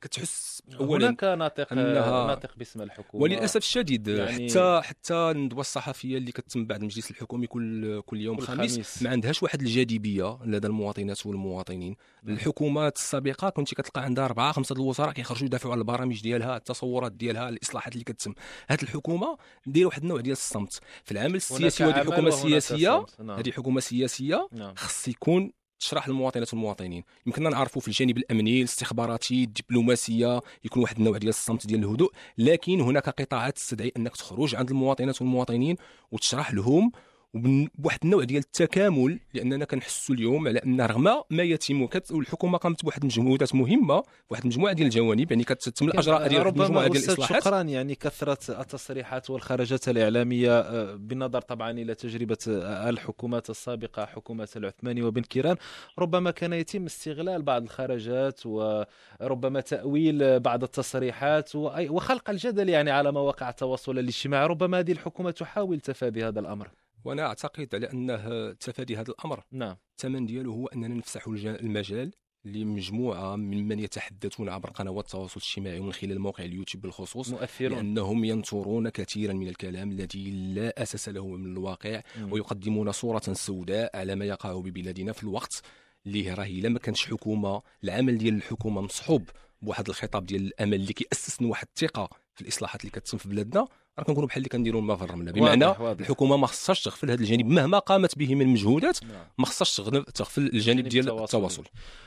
كتحس 0.00 0.62
اولا 0.80 1.06
هناك 1.08 1.24
ناطق 1.24 1.72
ناطق 1.72 2.56
باسم 2.56 2.82
الحكومة 2.82 3.22
وللأسف 3.22 3.56
الشديد 3.56 4.08
يعني- 4.08 4.50
حتى 4.50 4.80
حتى 4.84 5.14
الندوة 5.14 5.60
الصحفية 5.60 6.18
اللي 6.18 6.32
كتم 6.32 6.66
بعد 6.66 6.80
المجلس 6.80 7.10
الحكومي 7.10 7.46
كل 7.46 8.00
كل 8.00 8.20
يوم 8.20 8.36
كل 8.36 8.42
خميس 8.42 8.74
خميس. 8.74 9.02
ما 9.02 9.10
عندهاش 9.10 9.42
واحد 9.42 9.60
الجاذبية 9.60 10.38
لدى 10.44 10.66
المواطنات 10.66 11.26
والمواطنين 11.26 11.96
الحكومات 12.28 12.96
السابقة 12.96 13.48
كنت 13.50 13.74
كتلقى 13.74 14.04
عندها 14.04 14.24
أربعة 14.24 14.52
خمسة 14.52 14.72
الوزراء 14.74 15.12
كيخرجوا 15.12 15.46
يدافعوا 15.46 15.72
على 15.72 15.78
البرامج 15.78 16.22
ديالها 16.22 16.56
التصورات 16.56 17.12
ديالها 17.12 17.48
الإصلاحات 17.48 17.92
اللي 17.92 18.04
كتم 18.04 18.34
هذه 18.68 18.82
الحكومة 18.82 19.36
دايرة 19.66 19.86
واحد 19.86 20.02
النوع 20.02 20.20
ديال 20.20 20.32
الصمت 20.32 20.80
في 21.04 21.12
العمل 21.12 21.34
السياسي 21.34 21.84
وهذه 21.84 22.04
حكومه 22.04 22.30
سياسيه. 22.30 23.06
نعم. 23.20 23.38
هذه 23.38 23.50
حكومه 23.50 23.80
سياسيه 23.80 24.48
نعم. 24.52 24.74
خص 24.74 25.08
يكون 25.08 25.52
تشرح 25.80 26.08
للمواطنات 26.08 26.54
والمواطنين. 26.54 27.04
يمكننا 27.26 27.50
نعرفوا 27.50 27.82
في 27.82 27.88
الجانب 27.88 28.18
الأمني 28.18 28.58
الاستخباراتي 28.58 29.44
الدبلوماسية 29.44 30.40
يكون 30.64 30.82
واحد 30.82 30.98
النوع 30.98 31.18
ديال 31.18 31.28
الصمت 31.28 31.66
ديال 31.66 31.80
الهدوء 31.84 32.12
لكن 32.38 32.80
هناك 32.80 33.08
قطاعات 33.08 33.56
تستدعي 33.56 33.92
أنك 33.96 34.16
تخرج 34.16 34.54
عند 34.54 34.70
المواطنات 34.70 35.22
والمواطنين 35.22 35.76
وتشرح 36.12 36.54
لهم 36.54 36.92
وبن- 37.34 37.68
بواحد 37.74 37.98
النوع 38.04 38.24
ديال 38.24 38.42
التكامل 38.42 39.18
لأننا 39.34 39.64
كنحسوا 39.64 40.14
اليوم 40.14 40.48
على 40.48 40.58
أن 40.58 40.80
رغم 40.80 41.22
ما 41.30 41.42
يتم. 41.42 41.88
والحكومة 42.10 42.58
قامت 42.58 42.82
بواحد 42.82 43.00
المجهودات 43.00 43.54
مهمة 43.54 44.02
بواحد 44.30 44.42
المجموعة 44.42 44.72
ديال 44.72 44.86
الجوانب 44.86 45.30
يعني 45.32 45.44
كتتم 45.44 45.86
الإجراء 45.88 46.28
ديال 46.28 46.40
واحد 46.40 46.56
المجموعة 46.56 46.88
ديال 46.88 47.04
الاصلاحات 47.04 47.42
شكرا 47.42 47.60
يعني 47.62 47.94
كثرة 47.94 48.60
التصريحات 48.60 49.30
والخرجات 49.30 49.88
الإعلامية 49.88 50.60
آه، 50.60 50.94
بالنظر 50.94 51.40
طبعا 51.40 51.70
إلى 51.70 51.94
تجربة 51.94 52.36
آه، 52.48 52.88
الحكومات 52.90 53.50
السابقة 53.50 54.06
حكومة 54.06 54.48
العثماني 54.56 55.02
وبن 55.02 55.22
كيران. 55.22 55.56
ربما 55.98 56.30
كان 56.30 56.52
يتم 56.52 56.84
استغلال 56.84 57.42
بعض 57.42 57.62
الخرجات 57.62 58.40
وربما 58.46 59.60
تأويل 59.60 60.22
آه، 60.22 60.38
بعض 60.38 60.62
التصريحات 60.62 61.54
وخلق 61.56 62.30
الجدل 62.30 62.68
يعني 62.68 62.90
على 62.90 63.12
مواقع 63.12 63.48
التواصل 63.48 63.98
الاجتماعي. 63.98 64.46
ربما 64.46 64.78
هذه 64.78 64.92
الحكومة 64.92 65.30
تحاول 65.30 65.80
تفادي 65.80 66.24
هذا 66.24 66.40
الأمر. 66.40 66.68
وأنا 67.04 67.26
اعتقد 67.26 67.74
على 67.74 67.92
انه 67.92 68.52
تفادي 68.52 68.96
هذا 68.96 69.10
الامر. 69.10 69.44
نعم. 69.52 69.76
الثمن 69.90 70.26
ديالو 70.26 70.52
هو 70.52 70.66
اننا 70.66 70.94
نفسح 70.94 71.26
المجال 71.26 72.12
لمجموعة 72.44 73.36
ممن 73.36 73.78
يتحدثون 73.78 74.48
عبر 74.48 74.70
قنوات 74.70 75.04
التواصل 75.04 75.40
الاجتماعي 75.40 75.78
ومن 75.78 75.92
خلال 75.92 76.20
موقع 76.20 76.44
اليوتيوب 76.44 76.82
بالخصوص 76.82 77.30
مؤثرون. 77.30 77.72
لأنهم 77.72 78.24
ينثرون 78.24 78.88
كثيرا 78.88 79.32
من 79.32 79.48
الكلام 79.48 79.90
الذي 79.90 80.30
لا 80.30 80.82
أساس 80.82 81.08
له 81.08 81.26
من 81.26 81.52
الواقع 81.52 82.02
مم. 82.18 82.32
ويقدمون 82.32 82.92
صورة 82.92 83.22
سوداء 83.32 83.96
على 83.96 84.14
ما 84.14 84.24
يقع 84.24 84.60
ببلادنا 84.60 85.12
في 85.12 85.22
الوقت 85.22 85.62
اللي 86.06 86.32
راه 86.32 86.44
الا 86.44 86.68
ما 86.68 86.78
كانش 86.78 87.06
حكومة 87.06 87.62
العمل 87.84 88.18
ديال 88.18 88.34
الحكومة 88.34 88.80
مصحوب 88.80 89.28
بواحد 89.62 89.88
الخطاب 89.88 90.26
ديال 90.26 90.46
الأمل 90.46 90.74
اللي 90.74 90.92
كياسس 90.92 91.42
واحد 91.42 91.66
الثقة. 91.76 92.23
في 92.34 92.42
الاصلاحات 92.42 92.80
اللي 92.80 92.90
كتتم 92.90 93.18
في 93.18 93.28
بلادنا 93.28 93.66
راه 93.98 94.04
كنكونوا 94.04 94.28
بحال 94.28 94.38
اللي 94.38 94.48
كنديروا 94.48 94.80
الماء 94.80 94.96
في 94.96 95.04
الرمله 95.04 95.32
بمعنى 95.32 95.66
واضح 95.66 95.80
واضح. 95.80 96.00
الحكومة 96.00 96.36
ما 96.36 96.46
خصهاش 96.46 96.82
تغفل 96.82 97.10
هذا 97.10 97.20
الجانب 97.20 97.46
مهما 97.46 97.78
قامت 97.78 98.18
به 98.18 98.34
من 98.34 98.46
مجهودات 98.46 99.04
نعم. 99.04 99.12
ما 99.38 99.46
خصهاش 99.46 99.76
تغفل 100.14 100.42
الجانب 100.42 100.88
ديال 100.88 101.22
التواصل. 101.22 101.64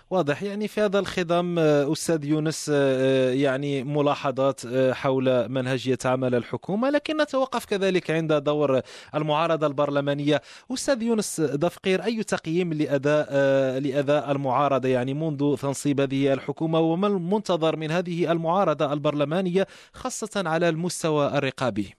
واضح. 0.09 0.43
يعني 0.43 0.67
في 0.67 0.81
هذا 0.81 0.99
الخضم 0.99 1.59
آه، 1.59 1.91
أستاذ 1.91 2.25
يونس 2.25 2.71
آه، 2.73 3.31
يعني 3.31 3.83
ملاحظات 3.83 4.61
آه، 4.65 4.93
حول 4.93 5.49
منهجية 5.49 5.97
عمل 6.05 6.35
الحكومة 6.35 6.89
لكن 6.89 7.21
نتوقف 7.21 7.65
كذلك 7.65 8.11
عند 8.11 8.33
دور 8.33 8.81
المعارضة 9.15 9.67
البرلمانية. 9.67 10.41
أستاذ 10.73 11.01
يونس 11.01 11.41
دفقير 11.41 12.03
أي 12.03 12.23
تقييم 12.23 12.73
لأداء 12.73 13.27
آه، 13.29 13.79
لأداء 13.79 14.31
المعارضة؟ 14.31 14.89
يعني 14.89 15.13
منذ 15.13 15.57
تنصيب 15.57 16.01
هذه 16.01 16.33
الحكومة 16.33 16.79
وما 16.79 17.07
المنتظر 17.07 17.75
من 17.75 17.91
هذه 17.91 18.31
المعارضة 18.31 18.93
البرلمانية 18.93 19.67
خاصة 19.93 20.16
على 20.47 20.69
المستوى 20.69 21.37
الرقابي؟ 21.37 21.93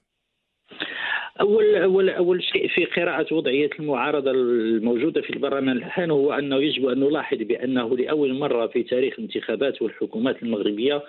اول 1.41 1.77
اول 1.77 2.11
أول 2.11 2.43
شيء 2.43 2.69
في 2.69 2.85
قراءة 2.85 3.35
وضعية 3.35 3.71
المعارضة 3.79 4.31
الموجودة 4.31 5.21
في 5.21 5.31
البرلمان 5.31 5.77
الان 5.77 6.11
هو 6.11 6.33
أنه 6.33 6.57
يجب 6.57 6.87
أن 6.89 7.01
نلاحظ 7.01 7.37
بأنه 7.37 7.97
لأول 7.97 8.39
مرة 8.39 8.67
في 8.67 8.83
تاريخ 8.83 9.15
الانتخابات 9.19 9.83
والحكومات 9.83 10.43
المغربية 10.43 11.03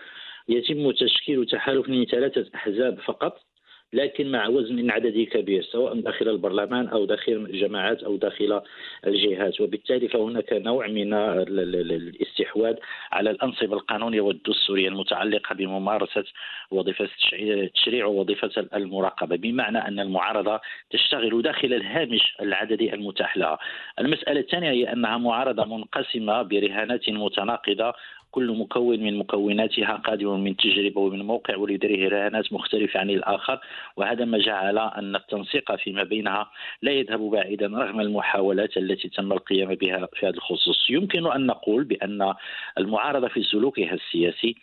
يتم 0.49 0.91
تشكيل 0.91 1.45
تحالف 1.45 1.89
من 1.89 2.05
ثلاثة 2.05 2.45
أحزاب 2.55 2.99
فقط. 2.99 3.48
لكن 3.93 4.31
مع 4.31 4.47
وزن 4.47 4.91
عددي 4.91 5.25
كبير 5.25 5.63
سواء 5.63 5.93
داخل 5.99 6.29
البرلمان 6.29 6.87
أو 6.87 7.05
داخل 7.05 7.31
الجماعات 7.31 8.03
أو 8.03 8.15
داخل 8.17 8.61
الجهات 9.07 9.61
وبالتالي 9.61 10.07
فهناك 10.07 10.53
نوع 10.53 10.87
من 10.87 11.13
ال- 11.13 11.59
ال- 11.59 11.75
ال- 11.75 11.91
الاستحواذ 11.91 12.75
على 13.11 13.29
الانصبه 13.31 13.73
القانونيه 13.73 14.21
والدستوريه 14.21 14.87
المتعلقة 14.87 15.55
بممارسة 15.55 16.23
وظيفة 16.71 17.09
التشريع 17.33 18.05
ووظيفة 18.05 18.67
المراقبة 18.75 19.35
بمعنى 19.35 19.77
أن 19.77 19.99
المعارضة 19.99 20.59
تشتغل 20.89 21.41
داخل 21.41 21.73
الهامش 21.73 22.35
العددي 22.41 22.93
المتاح 22.93 23.37
لها. 23.37 23.59
المسألة 23.99 24.39
الثانية 24.39 24.69
هي 24.69 24.93
أنها 24.93 25.17
معارضة 25.17 25.65
منقسمة 25.77 26.41
برهانات 26.41 27.09
متناقضة 27.09 27.93
كل 28.31 28.51
مكون 28.51 28.99
من 28.99 29.17
مكوناتها 29.17 29.95
قادم 29.95 30.39
من 30.39 30.55
تجربة 30.57 31.01
ومن 31.01 31.21
موقع 31.21 31.55
ولديه 31.57 32.07
رهانات 32.07 32.53
مختلفة 32.53 32.99
عن 32.99 33.09
الآخر 33.09 33.59
وهذا 33.97 34.25
ما 34.25 34.37
جعل 34.37 34.77
أن 34.77 35.15
التنسيق 35.15 35.75
فيما 35.75 36.03
بينها 36.03 36.51
لا 36.81 36.91
يذهب 36.91 37.19
بعيدا 37.19 37.67
رغم 37.67 37.99
المحاولات 38.01 38.77
التي 38.77 39.09
تم 39.09 39.31
القيام 39.31 39.75
بها 39.75 40.07
في 40.13 40.27
هذا 40.27 40.35
الخصوص. 40.35 40.89
يمكن 40.89 41.31
أن 41.31 41.45
نقول 41.45 41.83
بأن 41.83 42.33
المعارضة 42.77 43.27
في 43.27 43.43
سلوكها 43.43 43.93
السياسي 43.93 44.55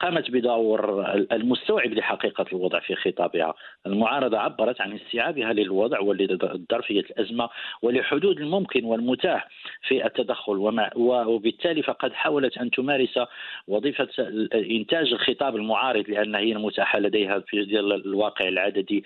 قامت 0.00 0.30
بدور 0.30 1.04
المستوعب 1.32 1.92
لحقيقة 1.92 2.46
الوضع 2.52 2.80
في 2.80 2.94
خطابها، 2.94 3.54
المعارضة 3.86 4.38
عبرت 4.38 4.80
عن 4.80 4.92
استيعابها 4.92 5.52
للوضع 5.52 6.00
ولظرفيه 6.00 7.00
الأزمة 7.00 7.48
ولحدود 7.82 8.40
الممكن 8.40 8.84
والمتاح 8.84 9.48
في 9.88 10.06
التدخل. 10.06 10.56
ومع 10.56 10.90
وبالتالي 10.96 11.82
فقد 11.82 12.12
حاولت 12.12 12.58
أن 12.58 12.70
تمارس 12.70 13.18
وظيفة 13.68 14.08
إنتاج 14.54 15.12
الخطاب 15.12 15.56
المعارض 15.56 16.10
لأن 16.10 16.34
هي 16.34 16.52
المتاحة 16.52 16.98
لديها 16.98 17.38
في 17.38 17.60
الواقع 17.80 18.48
العددي 18.48 19.04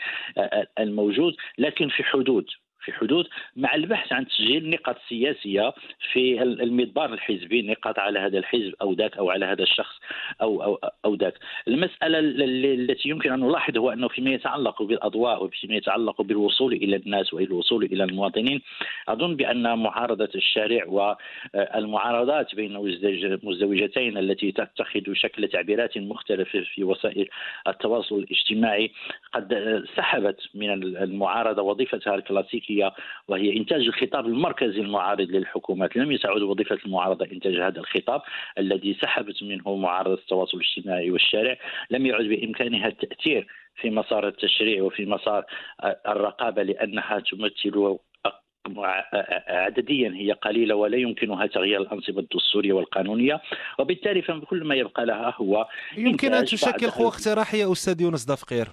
الموجود 0.78 1.35
لكن 1.58 1.88
في 1.88 2.02
حدود. 2.04 2.47
في 2.90 2.99
حدود 2.99 3.26
مع 3.57 3.75
البحث 3.75 4.12
عن 4.12 4.26
تسجيل 4.26 4.71
نقاط 4.71 4.97
سياسية 5.09 5.73
في 6.12 6.42
المضبار 6.42 7.12
الحزبي 7.12 7.62
نقاط 7.62 7.99
على 7.99 8.18
هذا 8.18 8.38
الحزب 8.38 8.75
أو 8.83 8.92
ذاك 8.92 9.16
أو 9.16 9.30
على 9.30 9.47
هذا 9.47 9.62
الشخص 9.62 9.95
أو 10.42 10.62
أو 10.62 10.78
أو 11.04 11.14
ذاك. 11.14 11.35
المسألة 11.68 12.18
التي 12.18 13.09
يمكن 13.09 13.33
أن 13.33 13.40
نلاحظ 13.40 13.78
هو 13.78 13.90
أنه 13.90 14.09
فيما 14.09 14.30
يتعلق 14.30 14.83
بالأضواء 14.83 15.45
وفيما 15.45 15.75
يتعلق 15.75 16.23
بالوصول 16.23 16.73
إلى 16.73 16.97
الناس 16.97 17.35
والوصول 17.35 17.85
إلى 17.85 18.04
المواطنين 18.04 18.61
أظن 19.09 19.37
بأن 19.37 19.78
معارضة 19.78 20.28
الشارع 20.35 20.85
والمعارضات 20.87 22.54
بين 22.54 22.76
المزدوجتين 22.76 24.18
التي 24.18 24.52
تتخذ 24.52 25.12
شكل 25.12 25.49
تعبيرات 25.49 25.99
مختلفه 25.99 26.61
في 26.75 26.85
وسائل 26.85 27.28
التواصل 27.68 28.14
الاجتماعي 28.18 28.90
قد 29.33 29.85
سحبت 29.97 30.40
من 30.54 30.71
المعارضة 30.73 31.62
وظيفتها 31.62 32.14
الكلاسيكية 32.14 32.77
وهي 33.28 33.56
إنتاج 33.56 33.80
الخطاب 33.80 34.26
المركزي 34.26 34.80
المعارض 34.80 35.30
للحكومات، 35.30 35.97
لم 35.97 36.12
يتعد 36.12 36.42
وظيفة 36.42 36.78
المعارضة 36.87 37.26
إنتاج 37.32 37.54
هذا 37.56 37.80
الخطاب 37.80 38.23
الذي 38.58 38.99
سحبت 39.02 39.42
منه 39.42 39.76
معارضه 39.76 40.14
التواصل 40.14 40.58
الاجتماعي 40.58 41.11
والشارع، 41.11 41.56
لم 41.90 42.06
يعد 42.06 42.25
بإمكانها 42.25 42.88
التأثير 42.88 43.47
في 43.80 43.90
مسار 43.90 44.28
التشريع 44.28 44.82
وفي 44.82 45.06
مسار 45.06 45.44
الرقابة 46.08 46.62
لأنها 46.62 47.20
تمثل 47.20 47.99
عدديا 49.49 50.12
هي 50.14 50.32
قليلة 50.32 50.75
ولا 50.75 50.97
يمكنها 50.97 51.47
تغيير 51.47 51.80
الأنظمة 51.80 52.18
الدستورية 52.18 52.73
والقانونية. 52.73 53.40
وبالتالي 53.78 54.23
فكل 54.23 54.64
ما 54.64 54.75
يبقى 54.75 55.06
لها 55.06 55.35
هو 55.37 55.68
يمكن 55.97 56.35
أن 56.35 56.44
تشكل 56.44 56.90
قوه 56.90 57.08
اقتراحيه 57.08 57.73
أستاذ 57.73 58.00
يونس 58.00 58.25
دفقير. 58.25 58.66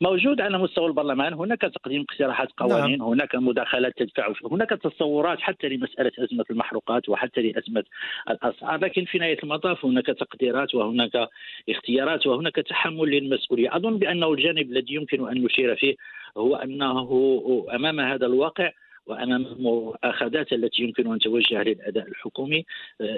موجود 0.00 0.40
على 0.40 0.58
مستوى 0.58 0.86
البرلمان. 0.86 1.32
هناك 1.32 1.60
تقديم 1.60 2.04
اقتراحات 2.10 2.48
قوانين 2.56 2.98
نعم. 2.98 3.08
هناك 3.08 3.34
مداخلات 3.34 3.92
تدفع 3.96 4.32
هناك 4.50 4.70
تصورات 4.70 5.40
حتى 5.40 5.68
لمسألة 5.68 6.12
أزمة 6.18 6.44
المحروقات 6.50 7.08
وحتى 7.08 7.40
لأزمة 7.40 7.84
الأسعار. 8.30 8.80
لكن 8.80 9.04
في 9.04 9.18
نهاية 9.18 9.38
المطاف 9.42 9.84
هناك 9.84 10.06
تقديرات 10.06 10.74
وهناك 10.74 11.28
اختيارات 11.68 12.26
وهناك 12.26 12.54
تحمل 12.54 13.10
للمسؤولية 13.10 13.76
أظن 13.76 13.98
بأنه 13.98 14.32
الجانب 14.32 14.70
الذي 14.70 14.94
يمكن 14.94 15.28
أن 15.28 15.44
نشير 15.44 15.76
فيه 15.76 15.94
هو 16.36 16.56
أنه 16.56 17.08
أمام 17.74 18.00
هذا 18.00 18.26
الواقع 18.26 18.72
وأمام 19.06 19.46
المؤاخذات 19.46 20.52
التي 20.52 20.82
يمكن 20.82 21.12
أن 21.12 21.18
توجه 21.18 21.62
للأداء 21.62 22.08
الحكومي 22.08 22.64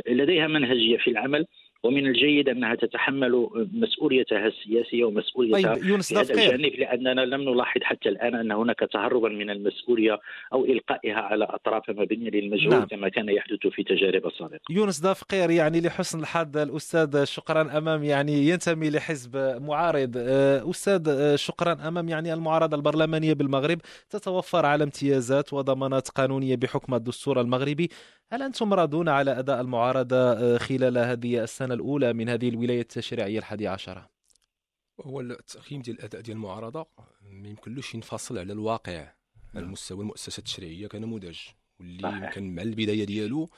لديها 0.09 0.47
منهجية 0.47 0.97
في 0.97 1.11
العمل. 1.11 1.47
ومن 1.83 2.07
الجيد 2.07 2.49
أنها 2.49 2.75
تتحمل 2.75 3.49
مسؤوليتها 3.73 4.47
السياسية 4.47 5.05
ومسؤوليتها 5.05 5.75
طيب 5.75 5.85
يونس 5.85 6.09
في 6.15 6.21
هذا 6.21 6.35
الجانب 6.35 6.73
لأننا 6.79 7.21
لم 7.21 7.41
نلاحظ 7.41 7.81
حتى 7.83 8.09
الآن 8.09 8.35
أن 8.35 8.53
هناك 8.53 8.79
تهربا 8.93 9.29
من 9.29 9.51
المسؤولية 9.51 10.21
أو 10.53 10.65
إلقائها 10.65 11.21
على 11.21 11.45
أطراف 11.45 11.91
مبنيه 11.91 12.31
للمجهول 12.31 12.71
نعم. 12.71 12.85
كما 12.85 13.09
كان 13.09 13.29
يحدث 13.29 13.67
في 13.67 13.83
تجارب 13.83 14.31
سابقه. 14.39 14.61
يونس 14.71 15.01
دافقير 15.01 15.51
يعني 15.51 15.81
لحسن 15.81 16.21
الحظ 16.21 16.57
الأستاذ 16.57 17.25
شكرا 17.25 17.79
أمام 17.79 18.05
يعني 18.05 18.49
ينتمي 18.49 18.91
لحزب 18.91 19.37
معارض 19.61 20.15
آه، 20.17 20.71
أستاذ 20.71 21.09
آه، 21.09 21.37
شكرا 21.37 21.89
أمام 21.89 22.09
يعني 22.09 22.35
المعارضة 22.35 22.77
البرلمانية 22.77 23.33
بالمغرب 23.33 23.79
تتوفر 24.11 24.67
على 24.67 24.85
امتيازات 24.85 25.53
وضمانات 25.53 26.09
قانونية 26.09 26.57
بحكم 26.57 26.95
الدستور 26.95 27.41
المغربي 27.41 27.89
هل 28.33 28.43
أنتم 28.43 28.75
راضون 28.75 29.09
على 29.09 29.39
أداء 29.39 29.61
المعارضة 29.61 30.17
آه، 30.17 30.59
خلال 30.59 30.99
هذه 30.99 31.43
السنة 31.45 31.75
الأولى 31.75 32.13
من 32.13 32.29
هذه 32.29 32.49
الولاية 32.49 32.81
التشريعيه 32.81 33.39
الحادية 33.39 33.69
عشرة؟ 33.69 34.11
هو 35.01 35.21
التقييم 35.21 35.83
ديال 35.83 35.99
الأداء 35.99 36.21
ديال 36.21 36.37
المعارضة 36.37 36.87
ما 37.23 37.49
يمكنلوش 37.49 37.95
ينفصل 37.95 38.39
على 38.39 38.53
الواقع. 38.53 39.13
على 39.55 39.67
مستوى 39.67 40.01
المؤسسات 40.01 40.39
التشريعيه 40.39 40.87
كنموذج 40.87 41.39
واللي. 41.81 42.09
يمكن 42.09 42.55
مع 42.55 42.63
البداية 42.63 43.05
ديالو 43.05 43.51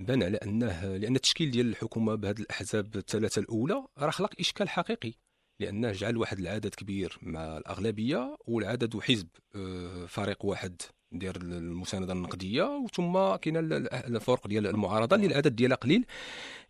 بان 0.00 0.22
على 0.22 0.36
أنه 0.36 0.96
لأن 0.96 1.16
التشكيل 1.16 1.50
ديال 1.50 1.66
الحكومة 1.66 2.14
بهذه 2.14 2.40
الأحزاب 2.40 2.96
الثلاثة 2.96 3.40
الأولى 3.40 3.84
راه 3.98 4.10
خلق 4.10 4.30
إشكال 4.40 4.68
حقيقي 4.68 5.12
لأنه 5.60 5.92
جعل 5.92 6.16
واحد 6.16 6.38
العدد 6.38 6.74
كبير 6.74 7.18
مع 7.22 7.56
الأغلبية 7.56 8.36
والعدد 8.46 8.94
وحزب 8.94 9.28
آه، 9.56 10.06
فريق 10.06 10.44
واحد. 10.44 10.82
دير 11.12 11.36
المساندة 11.36 12.12
النقدية 12.12 12.62
وثم 12.62 13.36
كاين 13.36 13.56
ال- 13.56 13.72
ال- 13.72 14.16
الفرق 14.16 14.46
ديال 14.46 14.66
المعارضة 14.66 15.16
اللي 15.16 15.26
العدد 15.26 15.56
ديالها 15.56 15.76
قليل 15.76 16.04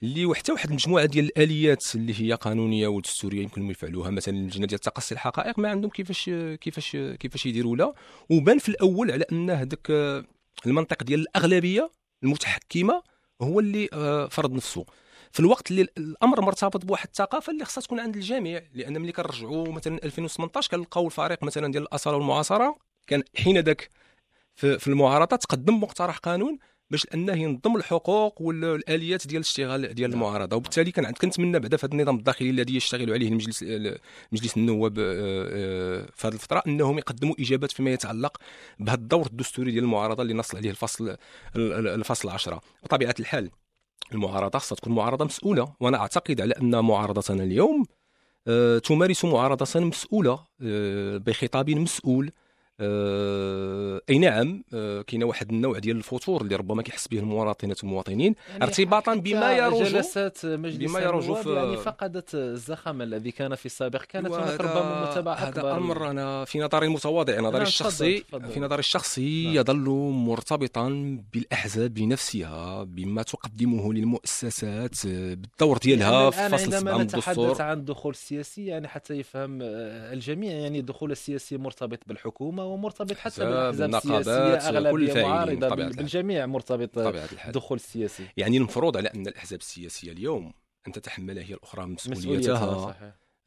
اللي 0.02 0.26
وحتى 0.26 0.52
واحد 0.52 0.68
المجموعة 0.68 1.04
ديال 1.04 1.24
الآليات 1.24 1.94
اللي 1.94 2.20
هي 2.20 2.32
قانونية 2.34 2.88
ودستورية 2.88 3.42
يمكن 3.42 3.70
يفعلوها 3.70 4.10
مثلا 4.10 4.34
اللجنة 4.36 4.66
ديال 4.66 4.80
تقصي 4.80 5.14
الحقائق 5.14 5.58
ما 5.58 5.68
عندهم 5.70 5.90
كيفاش 5.90 6.30
كيفاش 6.60 6.96
كيفاش 6.96 7.46
يديروا 7.46 7.76
لها 7.76 7.94
وبان 8.30 8.58
في 8.58 8.68
الأول 8.68 9.10
على 9.10 9.24
أن 9.32 9.50
هذاك 9.50 9.90
المنطق 10.66 11.02
ديال 11.02 11.20
الأغلبية 11.20 11.90
المتحكمة 12.22 13.02
هو 13.42 13.60
اللي 13.60 13.88
آه، 13.92 14.26
فرض 14.28 14.52
نفسه. 14.52 14.84
في 15.32 15.40
الوقت 15.40 15.70
اللي 15.70 15.86
الأمر 15.98 16.40
مرتبط 16.40 16.84
بواحد 16.84 17.06
الثقافة 17.08 17.52
اللي 17.52 17.64
خصها 17.64 17.82
تكون 17.82 18.00
عند 18.00 18.16
الجميع 18.16 18.62
لأن 18.74 19.00
ملي 19.00 19.12
كنرجعوا 19.12 19.72
مثلا 19.72 20.00
2018 20.04 20.70
كنلقاو 20.70 21.06
الفريق 21.06 21.42
مثلا 21.44 21.72
ديال 21.72 21.82
الاصاله 21.82 22.16
والمعاصرة 22.16 22.76
كان 23.06 23.22
حين 23.36 23.58
ذاك 23.58 23.90
في 24.60 24.88
المعارضة 24.88 25.36
تقدم 25.36 25.80
مقترح 25.80 26.18
قانون 26.18 26.58
باش 26.90 27.06
انه 27.14 27.32
ينظم 27.32 27.76
الحقوق 27.76 28.42
والآليات 28.42 29.26
ديال 29.26 29.40
الاشتغال 29.40 29.94
ديال 29.94 30.12
المعارضة. 30.12 30.56
وبالتالي 30.56 30.90
كان 30.92 31.12
كنتمنى 31.12 31.58
بعدا 31.58 31.76
في 31.76 31.86
هذا 31.86 31.92
النظام 31.94 32.16
الداخلي 32.16 32.50
الذي 32.50 32.76
يشتغل 32.76 33.12
عليه 33.12 33.28
المجلس 33.28 33.62
مجلس 34.32 34.56
النواب 34.56 34.98
آه، 34.98 35.04
آه، 35.52 36.06
في 36.14 36.26
هذه 36.26 36.34
الفترة 36.34 36.62
أنهم 36.66 36.98
يقدموا 36.98 37.34
إجابات 37.40 37.72
فيما 37.72 37.90
يتعلق 37.90 38.36
بهذا 38.78 38.94
الدور 39.00 39.26
الدستوري 39.26 39.70
ديال 39.70 39.84
المعارضة 39.84 40.22
اللي 40.22 40.34
نص 40.34 40.54
عليه 40.54 40.70
الفصل 40.70 41.08
ال- 41.08 41.16
ال- 41.72 41.88
الفصل 41.88 42.28
10 42.28 42.60
بطبيعة 42.84 43.14
الحال 43.20 43.50
المعارضة 44.12 44.58
خصها 44.58 44.76
تكون 44.76 44.94
معارضة 44.94 45.24
مسؤولة 45.24 45.74
وأنا 45.80 45.98
أعتقد 45.98 46.40
على 46.40 46.54
أن 46.54 46.84
معارضتنا 46.84 47.42
اليوم 47.44 47.84
آه، 48.46 48.78
تمارس 48.78 49.24
معارضة 49.24 49.80
مسؤولة 49.80 50.44
بخطاب 51.18 51.70
مسؤول 51.70 52.30
آه، 52.80 54.00
أي 54.10 54.18
نعم 54.18 54.64
آه، 54.74 55.02
كاين 55.02 55.24
واحد 55.24 55.50
النوع 55.52 55.78
ديال 55.78 55.96
الفتور 55.96 56.42
اللي 56.42 56.56
ربما 56.56 56.82
كيحس 56.82 57.08
به 57.08 57.18
المواطنات 57.18 57.84
والمواطنين. 57.84 58.34
ارتباطا 58.62 59.14
بما 59.14 59.52
يروج 59.52 59.82
جلسات 59.82 60.46
مجلس 60.46 60.76
بما 60.90 60.98
النواب 61.10 61.42
في- 61.42 61.54
يعني 61.54 61.76
فقدت 61.76 62.34
الزخم 62.34 63.02
الذي 63.02 63.30
كان 63.30 63.54
في 63.54 63.66
السابق. 63.66 64.02
كانت 64.02 64.26
هناك 64.30 64.60
ربما 64.60 65.10
متابعة 65.10 65.34
هذا 65.34 65.72
أمر 65.76 66.10
أنا 66.10 66.44
في 66.44 66.58
نظري 66.60 66.86
المتواضع 66.86 67.40
نظري 67.40 67.52
نعم، 67.52 67.62
الشخصي 67.62 68.18
تفضل، 68.20 68.38
تفضل. 68.40 68.52
في 68.52 68.60
نظري 68.60 68.78
الشخصي 68.78 69.44
نعم. 69.44 69.54
يظل 69.54 69.88
مرتبطا 70.10 71.18
بالأحزاب 71.32 71.98
نفسها 71.98 72.84
بما 72.84 73.22
تقدمه 73.22 73.92
للمؤسسات 73.92 75.06
آه، 75.06 75.34
بالدور 75.34 75.78
ديالها 75.78 76.20
يعني 76.20 76.32
في 76.32 76.48
فصل 76.48 76.62
عندما 76.74 76.80
7 76.80 76.98
من 76.98 77.04
نتحدث 77.04 77.60
عن 77.60 77.78
الدخول 77.78 78.12
السياسي 78.12 78.66
يعني 78.66 78.88
حتى 78.88 79.14
يفهم 79.14 79.58
الجميع 79.62 80.52
يعني 80.52 80.78
الدخول 80.80 81.10
السياسي 81.12 81.56
مرتبط 81.56 81.98
بالحكومة 82.06 82.69
ومرتبط 82.70 83.12
حتى 83.12 83.44
أحزاب، 83.44 83.76
بالأحزاب 83.76 84.20
السياسية 84.20 84.68
أغلبية 84.68 85.22
معارضة. 85.22 85.68
بالجميع 85.74 86.46
مرتبط 86.46 86.98
الدخول 87.46 87.76
السياسي. 87.76 88.26
يعني 88.36 88.56
المفروض 88.56 88.96
على 88.96 89.08
أن 89.08 89.26
الأحزاب 89.26 89.60
السياسية 89.60 90.12
اليوم 90.12 90.52
أن 90.86 90.92
تتحمل 90.92 91.38
هي 91.38 91.54
الأخرى 91.54 91.86
مسؤوليتها 91.86 92.94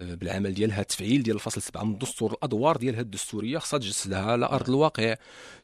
آه، 0.01 0.13
بالعمل 0.13 0.53
ديالها 0.53 0.81
التفعيل 0.81 1.23
ديال 1.23 1.35
الفصل 1.35 1.61
7 1.61 1.83
من 1.83 1.93
الدستور 1.93 2.31
الأدوار 2.31 2.77
ديالها 2.77 3.01
الدستورية 3.01 3.57
خصها 3.57 3.77
تجسدها 3.77 4.21
على 4.21 4.45
أرض 4.45 4.69
الواقع. 4.69 5.15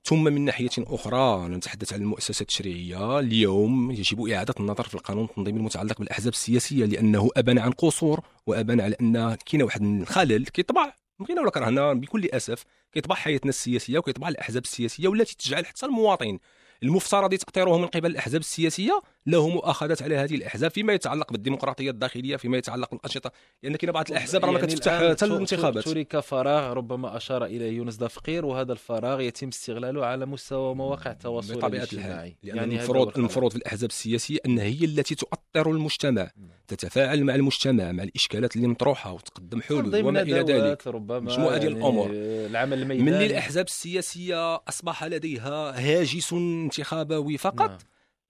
ثم 0.04 0.24
من 0.24 0.45
ناحية 0.45 0.69
أخرى 0.78 1.48
نتحدث 1.48 1.93
عن 1.93 2.02
المؤسسات 2.02 2.41
التشريعية. 2.41 3.19
اليوم 3.19 3.91
يجب 3.91 4.28
إعادة 4.28 4.54
النظر 4.60 4.84
في 4.84 4.95
القانون 4.95 5.26
التنظيمي 5.26 5.60
المتعلق 5.60 6.00
بالأحزاب 6.00 6.34
السياسية 6.34 6.86
لأنه 6.86 7.30
أبان 7.38 7.60
عن 7.60 7.72
قصور 7.72 8.22
وأبان 8.48 8.82
على 8.82 8.95
أن 9.02 9.36
كاين 9.36 9.63
واحد 9.63 9.82
الخلل 9.82 10.45
كيطبع 10.45 10.93
بغينا 11.19 11.41
ولا 11.41 11.51
كرهنا 11.51 11.93
بكل 11.93 12.25
أسف 12.25 12.63
كيطبع 12.91 13.15
حياتنا 13.15 13.49
السياسية 13.49 13.97
وكيطبع 13.97 14.27
الأحزاب 14.27 14.63
السياسية 14.63 15.08
والتي 15.08 15.36
تجعل 15.38 15.65
حتى 15.65 15.86
المواطن 15.86 16.39
المفترض 16.84 17.36
تقطيره 17.36 17.77
من 17.77 17.88
قبل 17.88 18.12
الأحزاب 18.12 18.41
السياسية 18.41 19.01
له 19.32 19.50
مؤاخذات 19.50 20.02
على 20.02 20.15
هذه 20.15 20.36
الأحزاب 20.36 20.72
فيما 20.72 20.94
يتعلق 20.94 21.32
بالديمقراطية 21.32 21.89
الداخلية 21.89 22.36
فيما 22.36 22.58
يتعلق 22.58 22.92
بالأنشطة 22.92 23.32
لأن 23.63 23.76
كاين 23.76 23.92
بعض 23.92 24.06
الأحزاب 24.10 24.46
راه 24.46 24.52
ما 24.52 24.60
يعني 24.60 24.72
كتفتح 24.72 25.10
حتى 25.10 25.26
الانتخابات 25.26 25.84
ترك 25.84 26.20
فراغ 26.20 26.74
ربما 26.74 27.18
أشار 27.18 27.46
اليه 27.46 27.72
يونس 27.72 27.96
دافقير 27.96 28.46
وهذا 28.46 28.74
الفراغ 28.74 29.22
يتم 29.22 29.48
استغلاله 29.48 30.06
على 30.06 30.26
مستوى 30.26 30.76
مواقع 30.76 31.12
التواصل 31.12 31.56
بطبيعة 31.56 31.84
الاجتماعي 31.84 32.10
الحال 32.10 32.36
لأن 32.44 32.58
يعني 32.58 32.76
المفروض. 32.76 33.18
المفروض 33.18 33.52
في 33.52 33.58
الأحزاب 33.58 33.89
السياسية 33.89 34.38
أن 34.46 34.60
هي 34.60 34.86
التي 34.86 35.15
تؤطر 35.15 35.72
المجتمع 35.72 36.32
تتفاعل 36.68 37.24
مع 37.24 37.36
المجتمع 37.36 37.92
مع 37.92 38.04
الإشكالات 38.04 38.56
اللي 38.56 38.68
مطروحة 38.68 39.12
وتقدم 39.12 39.62
حلول 39.62 40.06
وما 40.06 40.22
إلى 40.22 40.42
ذلك 40.42 40.88
ربما 40.88 41.20
مجموعة 41.20 41.58
ديال 41.58 41.72
يعني 41.72 41.86
الأمور. 41.86 42.10
العمل 42.13 42.82
الميداني 42.82 43.10
من 43.12 43.13
اللي 43.13 43.26
الاحزاب 43.26 43.65
السياسية 43.65 44.56
أصبح 44.56 45.04
لديها 45.04 45.80
هاجس 45.80 46.34
انتخابوي 46.34 47.38
فقط 47.38 47.70
نعم. 47.70 47.78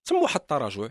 تم 0.05 0.15
واحد 0.15 0.39
التراجع 0.39 0.87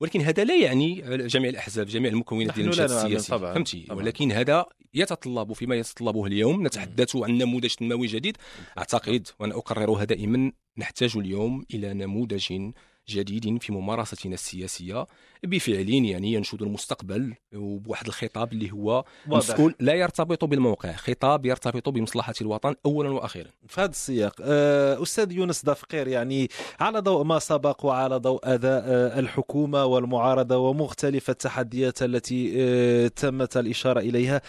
ولكن 0.00 0.20
هذا 0.20 0.44
لا 0.44 0.56
يعني 0.56 0.94
جميع 1.26 1.50
الأحزاب 1.50 1.86
جميع 1.86 2.10
المكونات 2.10 2.54
ديال 2.54 2.64
المشهد 2.64 2.90
السياسي 2.90 3.30
طبعاً، 3.30 3.54
فهمتي؟ 3.54 3.82
طبعاً. 3.88 3.98
ولكن 3.98 4.32
هذا 4.32 4.64
يتطلب 4.94 5.52
فيما 5.52 5.74
يتطلبه 5.74 6.26
اليوم. 6.26 6.66
نتحدث 6.66 7.16
عن 7.16 7.38
نموذج 7.38 7.74
تنموي 7.74 8.06
جديد. 8.06 8.36
أعتقد 8.78 9.28
وأنا 9.40 9.58
اكررها 9.58 10.04
دائما 10.04 10.52
نحتاج 10.78 11.16
اليوم 11.16 11.64
إلى 11.74 11.94
نموذج 11.94 12.70
جديد 13.16 13.62
في 13.62 13.72
ممارستنا 13.72 14.34
السياسية 14.34 15.06
بفعل 15.44 15.88
يعني 15.88 16.32
ينشد 16.32 16.62
المستقبل 16.62 17.34
وبواحد 17.54 18.06
الخطاب 18.06 18.52
اللي 18.52 18.72
هو. 18.72 19.04
مسؤول 19.26 19.74
لا 19.80 19.94
يرتبط 19.94 20.44
بالموقع 20.44 20.92
خطاب 20.92 21.46
يرتبط 21.46 21.88
بمصلحة 21.88 22.34
الوطن 22.40 22.74
اولا 22.86 23.10
وأخيرا 23.10 23.48
في 23.68 23.80
هذا 23.80 23.90
السياق 23.90 24.34
آه، 24.40 25.02
أستاذ 25.02 25.32
يونس 25.32 25.64
دافقير 25.64 26.08
يعني 26.08 26.48
على 26.80 26.98
ضوء 27.00 27.24
ما 27.24 27.38
سبق 27.38 27.84
وعلى 27.86 28.16
ضوء 28.16 28.40
أداء 28.44 28.82
آه، 28.86 29.18
الحكومة 29.18 29.84
والمعارضة 29.84 30.56
ومختلف 30.56 31.30
التحديات 31.30 32.02
التي 32.02 32.52
آه، 32.56 33.08
تمت 33.08 33.56
الإشارة 33.56 34.00
إليها 34.00 34.40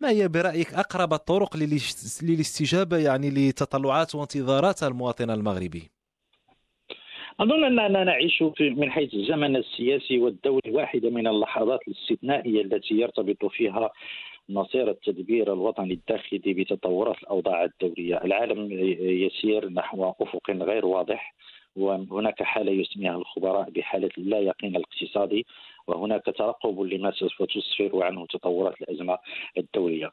ما 0.00 0.10
هي 0.10 0.28
برأيك 0.28 0.74
أقرب 0.74 1.12
الطرق 1.14 1.56
للاست- 1.56 2.22
للاستجابة 2.22 2.96
يعني 2.98 3.30
لتطلعات 3.30 4.14
وانتظارات 4.14 4.82
المواطن 4.82 5.30
المغربي 5.30 5.90
أظن 7.40 7.64
أننا 7.64 8.04
نعيش 8.04 8.44
من 8.60 8.90
حيث 8.90 9.14
الزمن 9.14 9.56
السياسي 9.56 10.18
والدولي 10.18 10.70
واحدة 10.70 11.10
من 11.10 11.26
اللحظات 11.26 11.80
الاستثنائية 11.88 12.62
التي 12.62 12.94
يرتبط 12.94 13.44
فيها 13.44 13.90
مصير 14.48 14.90
التدبير 14.90 15.52
الوطني 15.52 15.94
الداخلي 15.94 16.38
بتطورات 16.38 17.18
الأوضاع 17.22 17.64
الدولية. 17.64 18.24
العالم 18.24 18.68
يسير 19.00 19.68
نحو 19.68 20.10
أفق 20.20 20.50
غير 20.50 20.86
واضح 20.86 21.34
وهناك 21.76 22.42
حالة 22.42 22.72
يسميها 22.72 23.16
الخبراء 23.16 23.70
بحالة 23.70 24.10
اللا 24.18 24.38
يقين 24.38 24.76
الاقتصادي 24.76 25.46
وهناك 25.86 26.24
ترقب 26.24 26.80
لما 26.80 27.10
سوف 27.10 27.42
تسفر 27.42 28.04
عنه 28.04 28.26
تطورات 28.26 28.82
الأزمة 28.82 29.18
الدولية. 29.58 30.10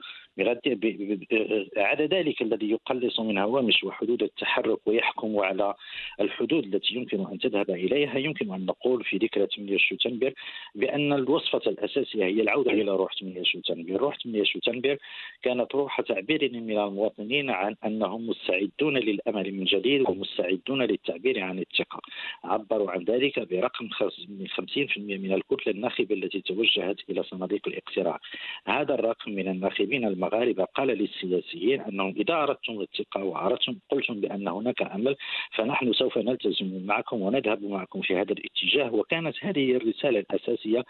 عدا 1.77 2.05
ذلك 2.05 2.41
الذي 2.41 2.69
يقلص 2.71 3.19
من 3.19 3.37
هوامش 3.37 3.83
وحدود 3.83 4.23
التحرك 4.23 4.87
ويحكم 4.87 5.39
على 5.39 5.73
الحدود 6.21 6.63
التي 6.75 6.95
يمكن 6.95 7.25
أن 7.31 7.39
تذهب 7.39 7.69
إليها 7.69 8.17
يمكن 8.17 8.53
أن 8.53 8.65
نقول 8.65 9.03
في 9.03 9.17
ذكرى 9.17 9.47
8 9.55 9.77
شتنبر 9.77 10.33
بأن 10.75 11.13
الوصفة 11.13 11.61
الأساسية 11.71 12.23
هي 12.25 12.41
العودة 12.41 12.71
إلى 12.71 12.91
روح 12.91 13.13
8 13.19 13.43
شتنبر، 13.43 13.95
روح 13.95 14.17
8 14.17 14.43
شتنبر 14.43 14.97
كانت 15.41 15.75
روح 15.75 16.01
تعبير 16.01 16.51
من 16.53 16.77
المواطنين 16.79 17.49
عن 17.49 17.75
أنهم 17.85 18.27
مستعدون 18.27 18.97
للأمل 18.97 19.53
من 19.53 19.63
جديد 19.63 20.09
ومستعدون 20.09 20.81
للتعبير 20.81 21.39
عن 21.39 21.59
الثقة. 21.59 22.01
عبروا 22.43 22.91
عن 22.91 23.03
ذلك 23.03 23.39
برقم 23.39 23.89
خمس- 23.89 24.25
من 24.29 24.47
50% 24.47 25.17
من 25.17 25.33
الكتله 25.33 25.73
الناخبة 25.73 26.15
التي 26.15 26.41
توجهت 26.41 26.97
إلى 27.09 27.23
صناديق 27.23 27.67
الاقتراع. 27.67 28.19
هذا 28.67 28.93
الرقم 28.93 29.31
من 29.31 29.47
الناخبين 29.47 30.05
المغاربة 30.25 30.63
قال 30.63 30.87
للسياسيين 30.87 31.81
أنهم 31.81 32.13
إذا 32.17 32.33
أردتم 32.33 32.81
الثقه 32.81 33.23
وأردتم 33.23 33.75
قلتم 33.89 34.21
بأن 34.21 34.47
هناك 34.47 34.81
أمل 34.81 35.15
فنحن 35.55 35.93
سوف 35.93 36.17
نلتزم 36.17 36.85
معكم 36.85 37.21
وندهب 37.21 37.63
معكم 37.63 38.01
في 38.01 38.15
هذا 38.15 38.31
الاتجاه 38.31 38.93
وكانت 38.95 39.35
هذه 39.41 39.59
هي 39.59 39.75
الرسالة 39.75 40.19
الأساسية 40.19 40.83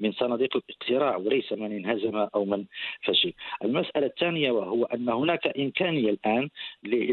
من 0.00 0.12
صناديق 0.12 0.56
الاقتراع 0.56 1.16
وليس 1.16 1.52
من 1.52 1.72
انهزم 1.72 2.16
أو 2.34 2.44
من 2.44 2.64
فشل. 3.02 3.32
المسألة 3.64 4.06
الثانية 4.06 4.50
وهو 4.50 4.84
أن 4.84 5.08
هناك 5.08 5.46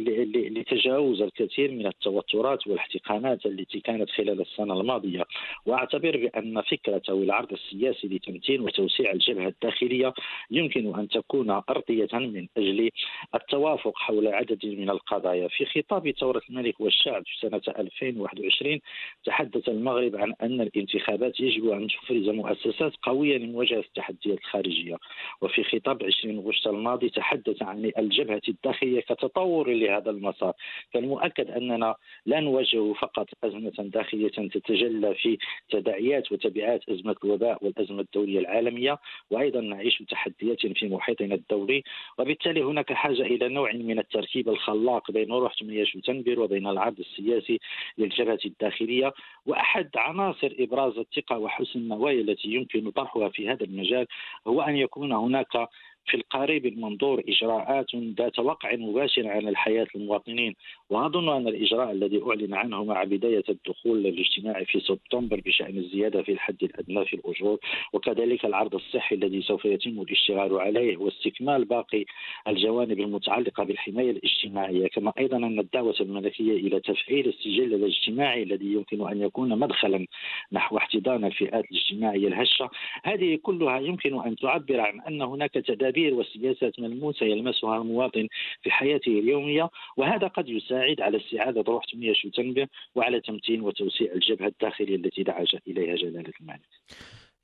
ل- 0.04 0.32
ل- 0.32 0.60
لتجاوز 0.60 1.22
الكثير 1.22 1.72
من 1.72 1.88
التوترات 1.88 2.68
والاحتقانات 2.68 3.46
التي 3.46 3.80
كانت 3.80 4.10
خلال 4.10 4.42
السنة 4.42 4.74
الماضية 4.82 5.24
وأعتبر 5.66 6.18
بأن 6.18 6.62
فكرة 6.62 7.02
أو 7.10 7.24
العرض 7.24 7.52
السياسي 7.54 8.08
لتمتين 8.08 8.62
وتوسيع 8.62 9.12
الجبهة 9.12 9.48
الداخلية 9.48 10.14
يمكن 10.52 11.00
أن 11.00 11.08
تكون 11.08 11.61
ارضيه 11.70 12.08
من 12.14 12.48
أجل 12.58 12.90
التوافق 13.36 13.98
حول 13.98 14.28
عدد 14.28 14.66
من 14.66 14.90
القضايا. 14.90 15.48
في 15.48 15.66
خطاب 15.66 16.12
ثورة 16.12 16.42
الملك 16.50 16.80
والشعب 16.80 17.24
في 17.26 17.48
سنة 17.48 17.62
2021 17.80 18.80
تحدث 19.26 19.70
المغرب 19.70 20.16
عن 20.16 20.34
أن 20.42 20.62
الانتخابات 20.62 21.40
يجب 21.40 21.70
أن 21.70 21.88
تفرز 21.88 22.30
مؤسسات 22.30 22.94
قوية 23.04 23.38
لمواجهه 23.38 23.80
التحديات 23.80 24.38
الخارجية. 24.38 24.98
وفي 25.42 25.64
خطاب 25.64 26.04
20 26.04 26.40
غشت 26.40 26.68
الماضي 26.68 27.10
تحدث 27.10 27.64
عن 27.64 27.92
الجبهة 27.98 28.42
الداخلية 28.50 29.02
كتطور 29.02 29.70
لهذا 29.70 30.10
المسار. 30.10 30.54
فالمؤكد 30.94 31.52
أننا 31.52 31.96
لا 32.26 32.40
نواجه 32.40 32.94
فقط 32.94 33.28
أزمة 33.44 33.74
داخلية 33.80 34.30
تتجلى 34.30 35.16
في 35.16 35.38
تداعيات 35.70 36.32
وتبعات 36.32 36.90
أزمة 36.90 37.16
الوباء 37.24 37.66
والأزمة 37.66 38.02
الدولية 38.02 38.40
العالمية 38.40 38.98
وأيضا 39.32 39.62
نعيش 39.62 40.04
تحديات 40.10 40.68
في 40.68 40.88
محيطنا 40.88 41.36
الدولي 41.52 41.84
وبالتالي 42.18 42.62
هناك 42.64 42.94
حاجة 42.94 43.22
إلى 43.22 43.50
نوع 43.50 43.74
من 43.74 44.00
التركيب 44.00 44.50
الخلاق 44.50 45.12
بين 45.12 45.32
روح 45.32 45.54
8 45.60 45.84
شتنبر 45.84 46.40
وبين 46.40 46.68
العرض 46.68 47.00
السياسي 47.00 47.60
للجبهة 47.98 48.40
الداخلية 48.46 49.14
وأحد 49.46 49.90
عناصر 49.96 50.56
إبراز 50.60 50.98
الثقة 50.98 51.38
وحسن 51.38 51.80
النوايا 51.80 52.22
التي 52.22 52.48
يمكن 52.48 52.92
طرحها 52.92 53.30
في 53.30 53.50
هذا 53.50 53.64
المجال 53.64 54.08
هو 54.48 54.62
أن 54.62 54.78
يكون 54.78 55.12
هناك 55.12 55.70
في 56.06 56.18
القريب 56.18 56.66
المنظور 56.66 57.24
إجراءات 57.30 57.96
ذات 57.96 58.40
وقع 58.40 58.76
مباشر 58.76 59.28
على 59.28 59.50
الحياة 59.50 59.88
المواطنين. 59.96 60.56
وأظن 60.92 61.30
أن 61.30 61.48
الإجراء 61.48 61.92
الذي 61.92 62.22
أعلن 62.28 62.54
عنه 62.54 62.84
مع 62.84 63.04
بداية 63.04 63.44
الدخول 63.50 64.08
الاجتماعي 64.08 64.66
في 64.66 64.80
سبتمبر 64.80 65.42
بشأن 65.46 65.78
الزيادة 65.78 66.24
في 66.24 66.32
الحد 66.32 66.64
الأدنى 66.64 67.06
في 67.06 67.14
الأجور 67.14 67.58
وكذلك 67.94 68.46
العرض 68.46 68.76
الصحي 68.76 69.16
الذي 69.16 69.42
سوف 69.42 69.66
يتم 69.66 70.02
الاشتغال 70.02 70.60
عليه 70.60 70.98
واستكمال 70.98 71.66
باقي 71.66 72.06
الجوانب 72.48 73.00
المتعلقة 73.00 73.64
بالحماية 73.64 74.12
الاجتماعية. 74.12 74.88
كما 74.88 75.14
أيضا 75.18 75.38
أن 75.38 75.60
الدعوة 75.60 75.96
الملكية 76.02 76.54
إلى 76.68 76.80
تفعيل 76.80 77.28
السجل 77.28 77.74
الاجتماعي 77.74 78.44
الذي 78.44 78.74
يمكن 78.74 79.08
أن 79.08 79.22
يكون 79.22 79.60
مدخلا 79.60 80.06
نحو 80.52 80.78
احتضان 80.78 81.26
الفئات 81.26 81.66
الاجتماعية 81.72 82.28
الهشة 82.28 82.70
هذه 83.04 83.40
كلها 83.42 83.80
يمكن 83.80 84.22
أن 84.22 84.36
تعبر 84.36 84.80
عن 84.80 85.02
أن 85.08 85.22
هناك 85.22 85.52
تدابير 85.52 86.14
وسياسات 86.14 86.80
ملموسة 86.80 87.26
يلمسها 87.26 87.78
المواطن 87.78 88.28
في 88.62 88.72
حياته 88.72 89.20
اليومية 89.20 89.70
وهذا 89.98 90.28
قد 90.28 90.50
يساعد 90.50 90.81
على 91.02 91.18
استعادة 91.18 91.62
روح 91.62 91.86
8 91.94 92.14
شتنبر 92.14 92.68
وعلى 92.96 93.22
تمتين 93.22 93.62
وتوسيع 93.62 94.12
الجبهة 94.14 94.48
الداخلية 94.48 94.96
التي 94.96 95.24
دعا 95.24 95.46
إليها 95.68 95.96
جلالة 95.96 96.34
الملك. 96.42 96.70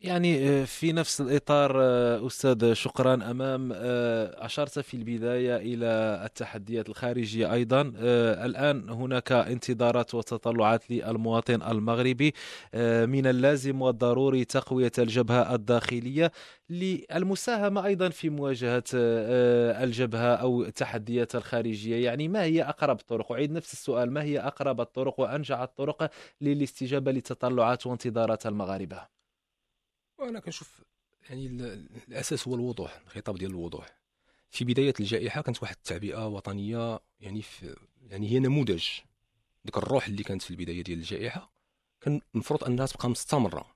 يعني 0.01 0.49
آه، 0.49 0.65
في 0.65 0.91
نفس 0.91 1.21
الإطار 1.21 1.81
آه، 1.83 2.27
أستاذ 2.27 2.73
شكرا 2.73 3.13
أمام 3.13 3.71
آه، 3.75 4.45
أشرت 4.45 4.79
في 4.79 4.93
البداية 4.93 5.55
إلى 5.57 6.21
التحديات 6.25 6.89
الخارجية 6.89 7.53
أيضا. 7.53 7.93
آه، 7.97 8.45
الآن 8.45 8.89
هناك 8.89 9.31
انتظارات 9.31 10.15
وتطلعات 10.15 10.91
للمواطن 10.91 11.61
المغربي 11.61 12.33
آه، 12.73 13.05
من 13.05 13.27
اللازم 13.27 13.81
والضروري 13.81 14.45
تقوية 14.45 14.91
الجبهة 14.99 15.55
الداخلية 15.55 16.31
للمساهمة 16.69 17.85
أيضا 17.85 18.09
في 18.09 18.29
مواجهة 18.29 18.83
آه، 18.95 19.83
الجبهة 19.83 20.35
أو 20.35 20.63
التحديات 20.63 21.35
الخارجية. 21.35 22.05
يعني 22.05 22.27
ما 22.27 22.43
هي 22.43 22.63
أقرب 22.63 22.99
الطرق؟ 22.99 23.31
أعيد 23.31 23.51
نفس 23.51 23.73
السؤال 23.73 24.11
ما 24.11 24.23
هي 24.23 24.39
أقرب 24.39 24.81
الطرق 24.81 25.19
وأنجع 25.19 25.63
الطرق 25.63 26.11
للاستجابة 26.41 27.11
لتطلعات 27.11 27.87
وانتظارات 27.87 28.45
المغاربة؟ 28.45 29.16
وأنا 30.17 30.39
كنشوف 30.39 30.81
يعني 31.29 31.47
ال- 31.47 31.87
الأساس 32.07 32.47
هو 32.47 32.55
الوضوح 32.55 33.01
الخطاب 33.05 33.37
ديال 33.37 33.51
الوضوح. 33.51 33.97
في 34.49 34.65
بداية 34.65 34.93
الجائحة 34.99 35.41
كانت 35.41 35.61
واحد 35.63 35.75
التعبئة 35.75 36.27
وطنية 36.27 36.99
يعني 37.19 37.41
في 37.41 37.75
يعني 38.01 38.29
هي 38.31 38.39
نموذج. 38.39 38.85
ديك 39.65 39.77
الروح 39.77 40.07
اللي 40.07 40.23
كانت 40.23 40.41
في 40.41 40.51
البداية 40.51 40.81
ديال 40.83 40.99
الجائحة 40.99 41.51
كان 42.01 42.21
المفروض 42.35 42.63
أنها 42.63 42.85
تبقى 42.85 43.09
مستمرة. 43.09 43.75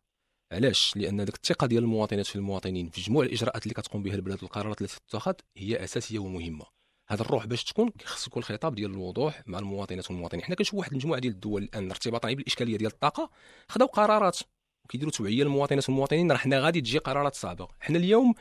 علاش؟ 0.52 0.98
لأن 0.98 1.26
ديك 1.26 1.36
الثقة 1.36 1.68
ديال 1.68 1.84
المواطنات 1.84 2.26
في 2.26 2.36
المواطنين 2.36 2.90
في 2.90 3.02
جموع 3.02 3.24
الإجراءات 3.24 3.64
اللي 3.64 3.74
كتقوم 3.74 4.04
بها 4.04 4.16
البلاد 4.16 4.44
والقرارات 4.44 4.82
التي 4.82 4.96
تتخذ 5.08 5.34
هي 5.58 5.84
أساسية 5.84 6.20
ومهمة. 6.20 6.66
هذا 7.08 7.22
الروح 7.22 7.46
باش 7.46 7.64
تكون 7.64 7.92
خص 8.06 8.28
يكون 8.28 8.40
الخطاب 8.44 8.76
ديال 8.76 8.92
الوضوح 8.92 9.44
مع 9.48 9.60
المواطنات 9.60 10.12
والمواطنين. 10.12 10.44
حنا 10.44 10.56
كنشوف 10.56 10.74
واحد 10.74 10.92
المجموعة 10.92 11.20
ديال 11.20 11.34
الدول 11.34 11.64
الآن 11.64 11.90
ارتباطا 11.92 12.34
بالإشكالية 12.34 12.78
ديال 12.78 12.92
الطاقة 12.92 13.30
خداو 13.70 13.88
قرارات. 13.88 14.40
وكيديروا 14.86 15.12
توعية 15.12 15.44
للمواطنات 15.44 15.90
والمواطنين 15.90 16.32
راه 16.32 16.38
حنا 16.38 16.60
غادي 16.60 16.82
تجي 16.82 16.98
قرارات 16.98 17.36
صعبه 17.36 17.68
حنا 17.80 17.98
اليوم 17.98 18.34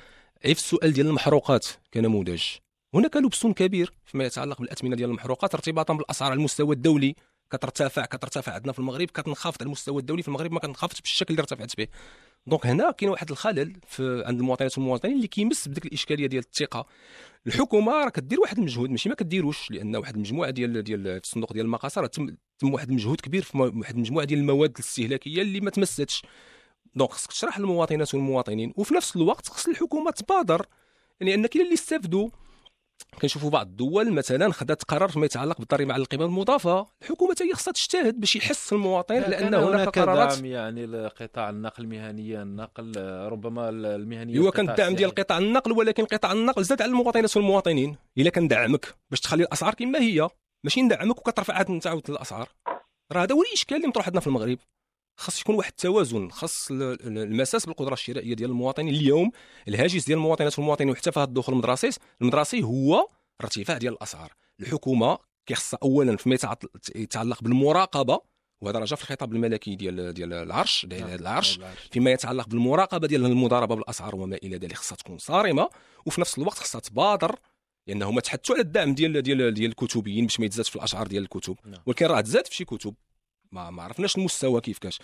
عيف 0.45 0.59
السؤال 0.59 0.93
ديال 0.93 1.07
المحروقات 1.07 1.67
كنموذج. 1.95 2.43
هناك 2.95 3.17
لبس 3.17 3.47
كبير 3.47 3.93
فيما 4.05 4.25
يتعلق 4.25 4.61
بالأثمنة 4.61 4.97
ديال 4.97 5.11
المحروقات 5.11 5.55
ارتباطا 5.55 5.95
بالأسعار 5.95 6.31
على 6.31 6.39
المستوى 6.39 6.75
الدولي. 6.75 7.15
كترتفع 7.51 8.05
كترتفع 8.05 8.53
عندنا 8.53 8.73
في 8.73 8.79
المغرب 8.79 9.09
كتنخفض 9.09 9.57
على 9.61 9.67
المستوى 9.67 10.01
الدولي 10.01 10.23
في 10.23 10.29
المغرب 10.29 10.53
ما 10.53 10.59
كتنخفضش 10.59 11.01
بالشكل 11.01 11.35
اللي 11.35 11.41
ارتفعت 11.41 11.77
به. 11.77 11.87
donc 12.47 12.67
هنا 12.67 12.91
كاين 12.91 13.11
واحد 13.11 13.31
الخلل 13.31 13.77
عند 14.01 14.39
المواطنات 14.41 14.79
والمواطنين 14.79 15.17
اللي 15.17 15.27
كيمس 15.27 15.69
بديك 15.69 15.87
الإشكالية 15.87 16.27
ديال 16.27 16.43
الثقة. 16.45 16.87
الحكومة 17.47 17.93
راه 17.93 18.09
كدير 18.09 18.41
واحد 18.41 18.59
المجهود 18.59 18.91
ماشي 18.91 19.09
ما 19.09 19.15
كديروش 19.15 19.71
لأن 19.71 19.97
واحد 19.97 20.15
المجموعة 20.15 20.51
ديال 20.51 20.83
ديال 20.83 21.05
في 21.05 21.27
الصندوق 21.27 21.53
ديال 21.53 21.65
المقاصة 21.67 22.07
تم 22.07 22.37
تم 22.59 22.75
واحد 22.75 22.89
المجهود 22.89 23.21
كبير 23.21 23.43
في 23.43 23.59
واحد 23.59 23.95
المجموعة 23.95 24.27
ديال 24.27 24.39
المواد 24.39 24.71
الاستهلاكية 24.71 25.43
اللي 25.43 25.61
ما 25.61 25.71
تمستش 25.71 26.23
donc 26.95 27.11
خصك 27.11 27.31
تشرح 27.31 27.59
للمواطنات 27.59 28.15
والمواطنين 28.15 28.73
وفي 28.77 28.95
نفس 28.95 29.17
الوقت 29.17 29.49
خص 29.49 29.69
الحكومة 29.69 30.11
تبادر 30.11 30.67
لأن 31.21 31.47
كاين 31.47 31.65
اللي 31.65 31.75
استافدوا. 31.75 32.29
كنشوفوا 33.21 33.51
بعض 33.51 33.67
الدول 33.67 34.13
مثلا 34.13 34.53
خدات 34.53 34.83
قرار 34.83 35.09
فيما 35.09 35.27
يتعلق 35.27 35.59
بالضريبه 35.59 35.93
على 35.93 36.01
القيمه 36.01 36.25
المضافة. 36.25 36.87
الحكومة 37.03 37.35
حتى 37.35 37.45
هي 37.45 37.55
خصها 37.55 37.73
تجتهد 37.73 38.21
باش 38.21 38.37
يحس 38.37 38.73
المواطن 38.73 39.15
لأن 39.15 39.31
كان 39.31 39.55
هناك 39.55 39.99
قرارات 39.99 40.35
دعم 40.35 40.47
يعني 40.47 40.87
لقطاع 40.87 41.51
النقل 41.51 41.85
المهنيه 41.85 42.43
النقل 42.43 42.93
ربما 43.33 43.69
المهنية 43.69 44.39
هو 44.39 44.51
كان 44.51 44.71
الدعم 44.71 44.95
ديال. 44.95 45.15
قطاع 45.15 45.39
النقل 45.39 45.73
ولكن 45.73 46.05
قطاع 46.05 46.33
النقل 46.33 46.65
زاد 46.65 46.83
على 46.83 46.91
المواطنات 46.91 47.37
والمواطنين 47.37 47.97
إلا 48.19 48.31
كندعمك 48.31 48.95
باش 49.11 49.21
تخلي 49.21 49.43
الأسعار 49.43 49.75
كما 49.75 49.99
هي 49.99 50.29
ماشي 50.65 50.83
ندعمك 50.83 51.19
وكترفع 51.19 51.55
عاد 51.55 51.87
عاود 51.87 52.11
الاسعار 52.11 52.49
راه 53.13 53.23
هذا 53.23 53.35
هو 53.35 53.43
الإشكال 53.43 53.77
اللي 53.77 53.89
مطروح 53.89 54.07
عندنا 54.07 54.21
في 54.21 54.27
المغرب. 54.27 54.59
خاص 55.21 55.41
يكون 55.41 55.55
واحد 55.55 55.71
التوازن 55.71 56.31
خاص 56.31 56.71
ال- 56.71 56.83
ال- 56.83 57.19
المساس 57.19 57.67
بالقدرة 57.67 57.93
الشرائية 57.93 58.35
ديال 58.35 58.51
المواطنين. 58.51 58.95
اليوم 58.95 59.31
الهاجس 59.69 60.05
ديال 60.07 60.19
المواطنات 60.19 60.59
والمواطنين 60.59 60.91
وحتى 60.91 61.13
في 61.13 61.21
هذا 61.21 61.29
الدخول 61.29 61.55
المدرسي 61.55 61.91
المدرسي 62.23 62.63
هو 62.63 63.09
ارتفاع 63.41 63.79
ديال 63.79 63.93
الأسعار. 63.93 64.33
الحكومة 64.61 65.19
كيخصها 65.47 65.79
اولا 65.83 66.17
فيما 66.17 66.39
يتعلق 66.95 67.43
بالمراقبة 67.43 68.21
وهذا 68.61 68.79
راه 68.79 68.85
جا 68.85 68.97
في 68.97 69.03
الخطاب 69.03 69.33
الملكي 69.33 69.77
ديال 69.77 70.15
ديال 70.15 70.33
العرش 70.33 70.87
ديال 70.87 71.01
نعم، 71.01 71.19
العرش. 71.19 71.61
فيما 71.93 72.11
يتعلق 72.11 72.49
بالمراقبة 72.49 73.07
ديال 73.07 73.27
المضاربة 73.27 73.75
بالأسعار 73.75 74.17
وما 74.17 74.37
إلى 74.37 74.57
ذلك 74.57 74.77
خصها 74.77 74.97
تكون 74.97 75.19
صارمة. 75.19 75.69
وفي 76.07 76.21
نفس 76.21 76.39
الوقت 76.39 76.59
خصها 76.59 76.81
تبادر 76.81 77.37
لأنه 77.87 78.09
هما 78.11 78.21
تحدثوا 78.21 78.55
على 78.55 78.63
الدعم 78.65 78.95
ديال 78.95 79.23
ديال 79.23 79.55
ديال 79.55 79.71
الكتبيين 79.71 80.27
باش 80.27 80.41
ما 80.41 80.47
يتزادش 80.47 80.71
في 80.71 80.77
الاسعار 80.77 81.07
ديال 81.07 81.23
الكتب. 81.23 81.57
نعم. 81.65 81.81
ولكن 81.87 82.07
راه 82.07 82.21
تزاد 82.21 82.47
في 82.47 82.55
شي 82.55 82.65
كتب. 82.65 82.95
ما 83.53 83.71
ما 83.71 83.83
عرفناش 83.83 84.17
المستوى 84.17 84.61
كيف 84.61 84.79
كاش 84.79 84.99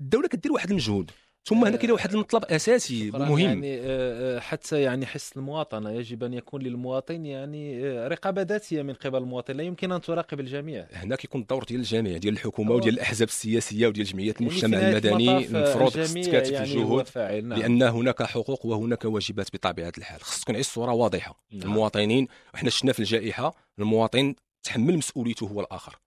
الدولة 0.00 0.28
كدير 0.28 0.52
واحد 0.52 0.70
المجهود 0.70 1.10
ثم 1.46 1.64
هنا 1.64 1.76
كاين 1.76 1.90
واحد 1.90 2.12
المطلب 2.12 2.44
أساسي. 2.44 3.10
مهم. 3.10 3.38
يعني 3.38 3.80
آه، 3.80 4.36
آه، 4.36 4.40
حتى 4.40 4.82
يعني 4.82 5.06
حس 5.06 5.36
المواطنة 5.36 5.90
يجب 5.90 6.24
أن 6.24 6.34
يكون 6.34 6.62
للمواطن 6.62 7.26
يعني 7.26 7.86
آه، 7.86 8.08
رقابة 8.08 8.42
ذاتية 8.42 8.82
من 8.82 8.94
قبل 8.94 9.18
المواطن 9.18 9.56
لا 9.56 9.62
يمكن 9.62 9.92
أن 9.92 10.00
تراقب 10.00 10.40
الجميع. 10.40 10.86
هنا 10.92 11.16
كيكون 11.16 11.40
الدور 11.40 11.64
ديال 11.64 11.80
الجميع 11.80 12.16
ديال 12.16 12.34
الحكومة 12.34 12.72
وديال 12.72 12.94
الأحزاب 12.94 13.28
السياسية 13.28 13.86
وديال 13.86 14.06
جمعيات 14.06 14.40
يعني 14.40 14.50
المجتمع 14.50 14.78
نهاية 14.78 14.98
المدني 14.98 15.30
آه، 15.30 15.38
المفروض 15.38 15.90
تكاتف 15.90 16.50
يعني 16.50 16.84
هو 16.84 17.00
الجهود 17.00 17.44
نعم. 17.44 17.60
لأن 17.60 17.82
هناك 17.82 18.22
حقوق 18.22 18.66
وهناك 18.66 19.04
واجبات 19.04 19.48
بطبيعة 19.56 19.92
الحال. 19.98 20.20
خص 20.22 20.40
تكون 20.40 20.56
الصورة 20.56 20.92
واضحة. 20.92 21.40
نعم. 21.52 21.62
المواطنين 21.62 22.28
وحنا 22.54 22.70
شفنا 22.70 22.92
في 22.92 22.98
الجائحة 22.98 23.54
المواطن 23.78 24.34
تحمل 24.62 24.96
مسؤوليته 24.96 25.46
هو 25.46 25.60
الآخر. 25.60 25.98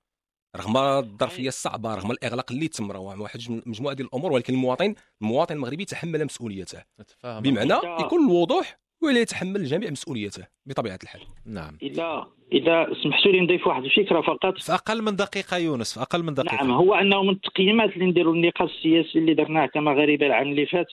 رغم 0.58 0.78
الظرفية 0.78 1.48
الصعبة 1.48 1.96
رغم 1.96 2.12
الإغلاق 2.12 2.52
اللي 2.52 2.68
تم 2.68 2.92
راه 2.92 3.22
واحد 3.22 3.40
مجموعة 3.66 3.96
ديال 3.96 4.08
الأمور 4.08 4.32
ولكن 4.32 4.54
المواطن 4.54 4.96
المواطن 5.22 5.56
المغربي 5.56 5.86
تحمل 5.86 6.26
مسؤوليته. 6.26 6.84
بمعنى. 7.24 7.74
يكون 8.00 8.26
الوضوح 8.26 8.80
ولا 9.04 9.20
يتحمل 9.20 9.66
جميع 9.66 9.92
مسؤوليته 9.92 10.44
بطبيعة 10.66 11.00
الحال. 11.04 11.22
نعم. 11.46 11.78
إذا 11.82 12.28
إذا 12.54 12.88
سمحتوا 13.04 13.32
لي 13.32 13.40
نضيف 13.40 13.68
واحد 13.68 13.84
الفكرة 13.84 14.22
فقط. 14.22 14.58
في 14.58 14.74
أقل 14.74 15.02
من 15.02 15.16
دقيقة 15.16 15.58
يونس 15.58 15.94
في 15.94 16.02
أقل 16.02 16.24
من 16.24 16.34
دقيقة. 16.34 16.56
نعم 16.56 16.72
هو 16.72 16.94
أنه 16.94 17.24
من 17.24 17.30
التقييمات 17.30 17.90
اللي 17.90 18.06
نديروا 18.06 18.34
النقاش 18.34 18.70
السياسي 18.70 19.20
اللي 19.20 19.34
درناه 19.34 19.66
كمغاربه 19.66 20.26
العام 20.26 20.48
اللي 20.48 20.66
فات 20.66 20.88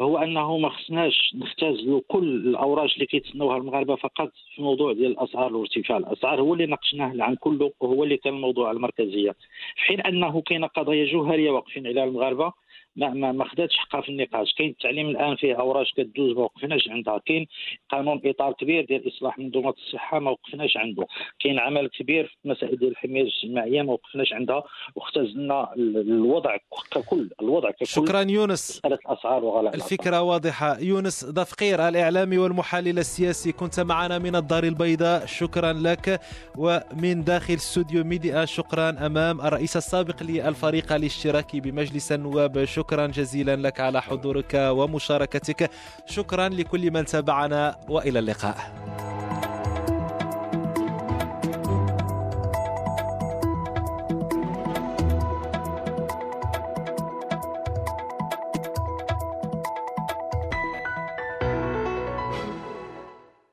هو 0.00 0.18
أنه 0.18 0.58
ما 0.58 0.68
خصناش 0.68 1.32
نختزلوا 1.34 2.00
كل 2.08 2.48
الاوراق 2.48 2.92
اللي 2.94 3.06
كيتسناوها 3.06 3.56
المغاربة 3.56 3.96
فقط 3.96 4.32
في 4.52 4.58
الموضوع 4.58 4.92
ديال 4.92 5.10
الأسعار 5.10 5.56
وارتفاع 5.56 5.96
الأسعار 5.96 6.40
هو 6.40 6.54
اللي 6.54 6.66
ناقشناه 6.66 7.12
العام 7.12 7.34
كله 7.34 7.72
وهو 7.80 8.04
اللي 8.04 8.16
كان 8.16 8.34
الموضوع 8.34 8.70
المركزية. 8.70 9.30
في 9.76 9.82
حين 9.82 10.00
أنه 10.00 10.40
كاين 10.40 10.64
قضايا 10.64 11.12
جوهرية 11.12 11.50
واقفين 11.50 11.86
عليها 11.86 12.04
المغاربة 12.04 12.52
ما 12.96 13.08
ما 13.10 13.32
ما 13.32 13.44
خداتش 13.48 13.76
حقها 13.76 14.00
في 14.00 14.08
النقاش. 14.08 14.54
كاين 14.58 14.70
التعليم 14.70 15.08
الآن 15.08 15.36
فيه 15.36 15.54
اوراق 15.54 15.86
كدوز 15.96 16.36
ما 16.36 16.42
وقفناش 16.42 16.88
عندها. 16.88 17.18
كاين 17.26 17.46
قانون 17.90 18.20
إطار 18.24 18.52
كبير 18.52 18.84
ديال 18.84 19.08
إصلاح 19.08 19.38
منظومه 19.38 19.70
الصحة 19.70 20.18
ما 20.18 20.30
وقفناش 20.30 20.76
عنده. 20.76 21.06
كاين 21.40 21.58
عمل 21.58 21.88
كبير 21.88 22.36
في 22.42 22.48
مسائل 22.48 22.76
ديال 22.78 22.90
الحماية 22.90 23.22
الاجتماعية 23.22 23.82
ما 23.82 23.92
وقفناش 23.92 24.32
عندها. 24.32 24.62
واختزلنا 24.94 25.72
ال- 25.74 25.96
الوضع 25.96 26.56
ككل. 26.90 27.30
الوضع 27.42 27.70
ككل. 27.70 27.86
شكرا 27.86 28.20
يونس. 28.20 28.80
الاسعار 28.84 29.44
وغلاء 29.44 29.74
الأسعار. 29.74 29.92
الفكرة 29.92 30.22
واضحة. 30.22 30.80
يونس 30.80 31.24
ضفقير 31.24 31.88
الإعلامي 31.88 32.38
والمحلل 32.38 32.98
السياسي 32.98 33.52
كنت 33.52 33.80
معنا 33.80 34.18
من 34.18 34.36
الدار 34.36 34.64
البيضاء. 34.64 35.26
شكرا 35.26 35.72
لك. 35.72 36.20
ومن 36.58 37.24
داخل 37.24 37.54
استوديو 37.54 38.04
ميديا 38.04 38.44
شكرا 38.44 39.06
أمام 39.06 39.40
الرئيس 39.40 39.76
السابق 39.76 40.22
للفريق 40.22 40.92
الاشتراكي 40.92 41.60
بمجلس 41.60 42.12
النواب. 42.12 42.64
شكرا. 42.64 42.85
جزيلا 42.94 43.56
لك 43.56 43.80
على 43.80 44.02
حضورك 44.02 44.54
ومشاركتك. 44.54 45.70
شكرا 46.06 46.48
لكل 46.48 46.90
من 46.90 47.04
تابعنا 47.04 47.76
وإلى 47.88 48.18
اللقاء. 48.18 48.56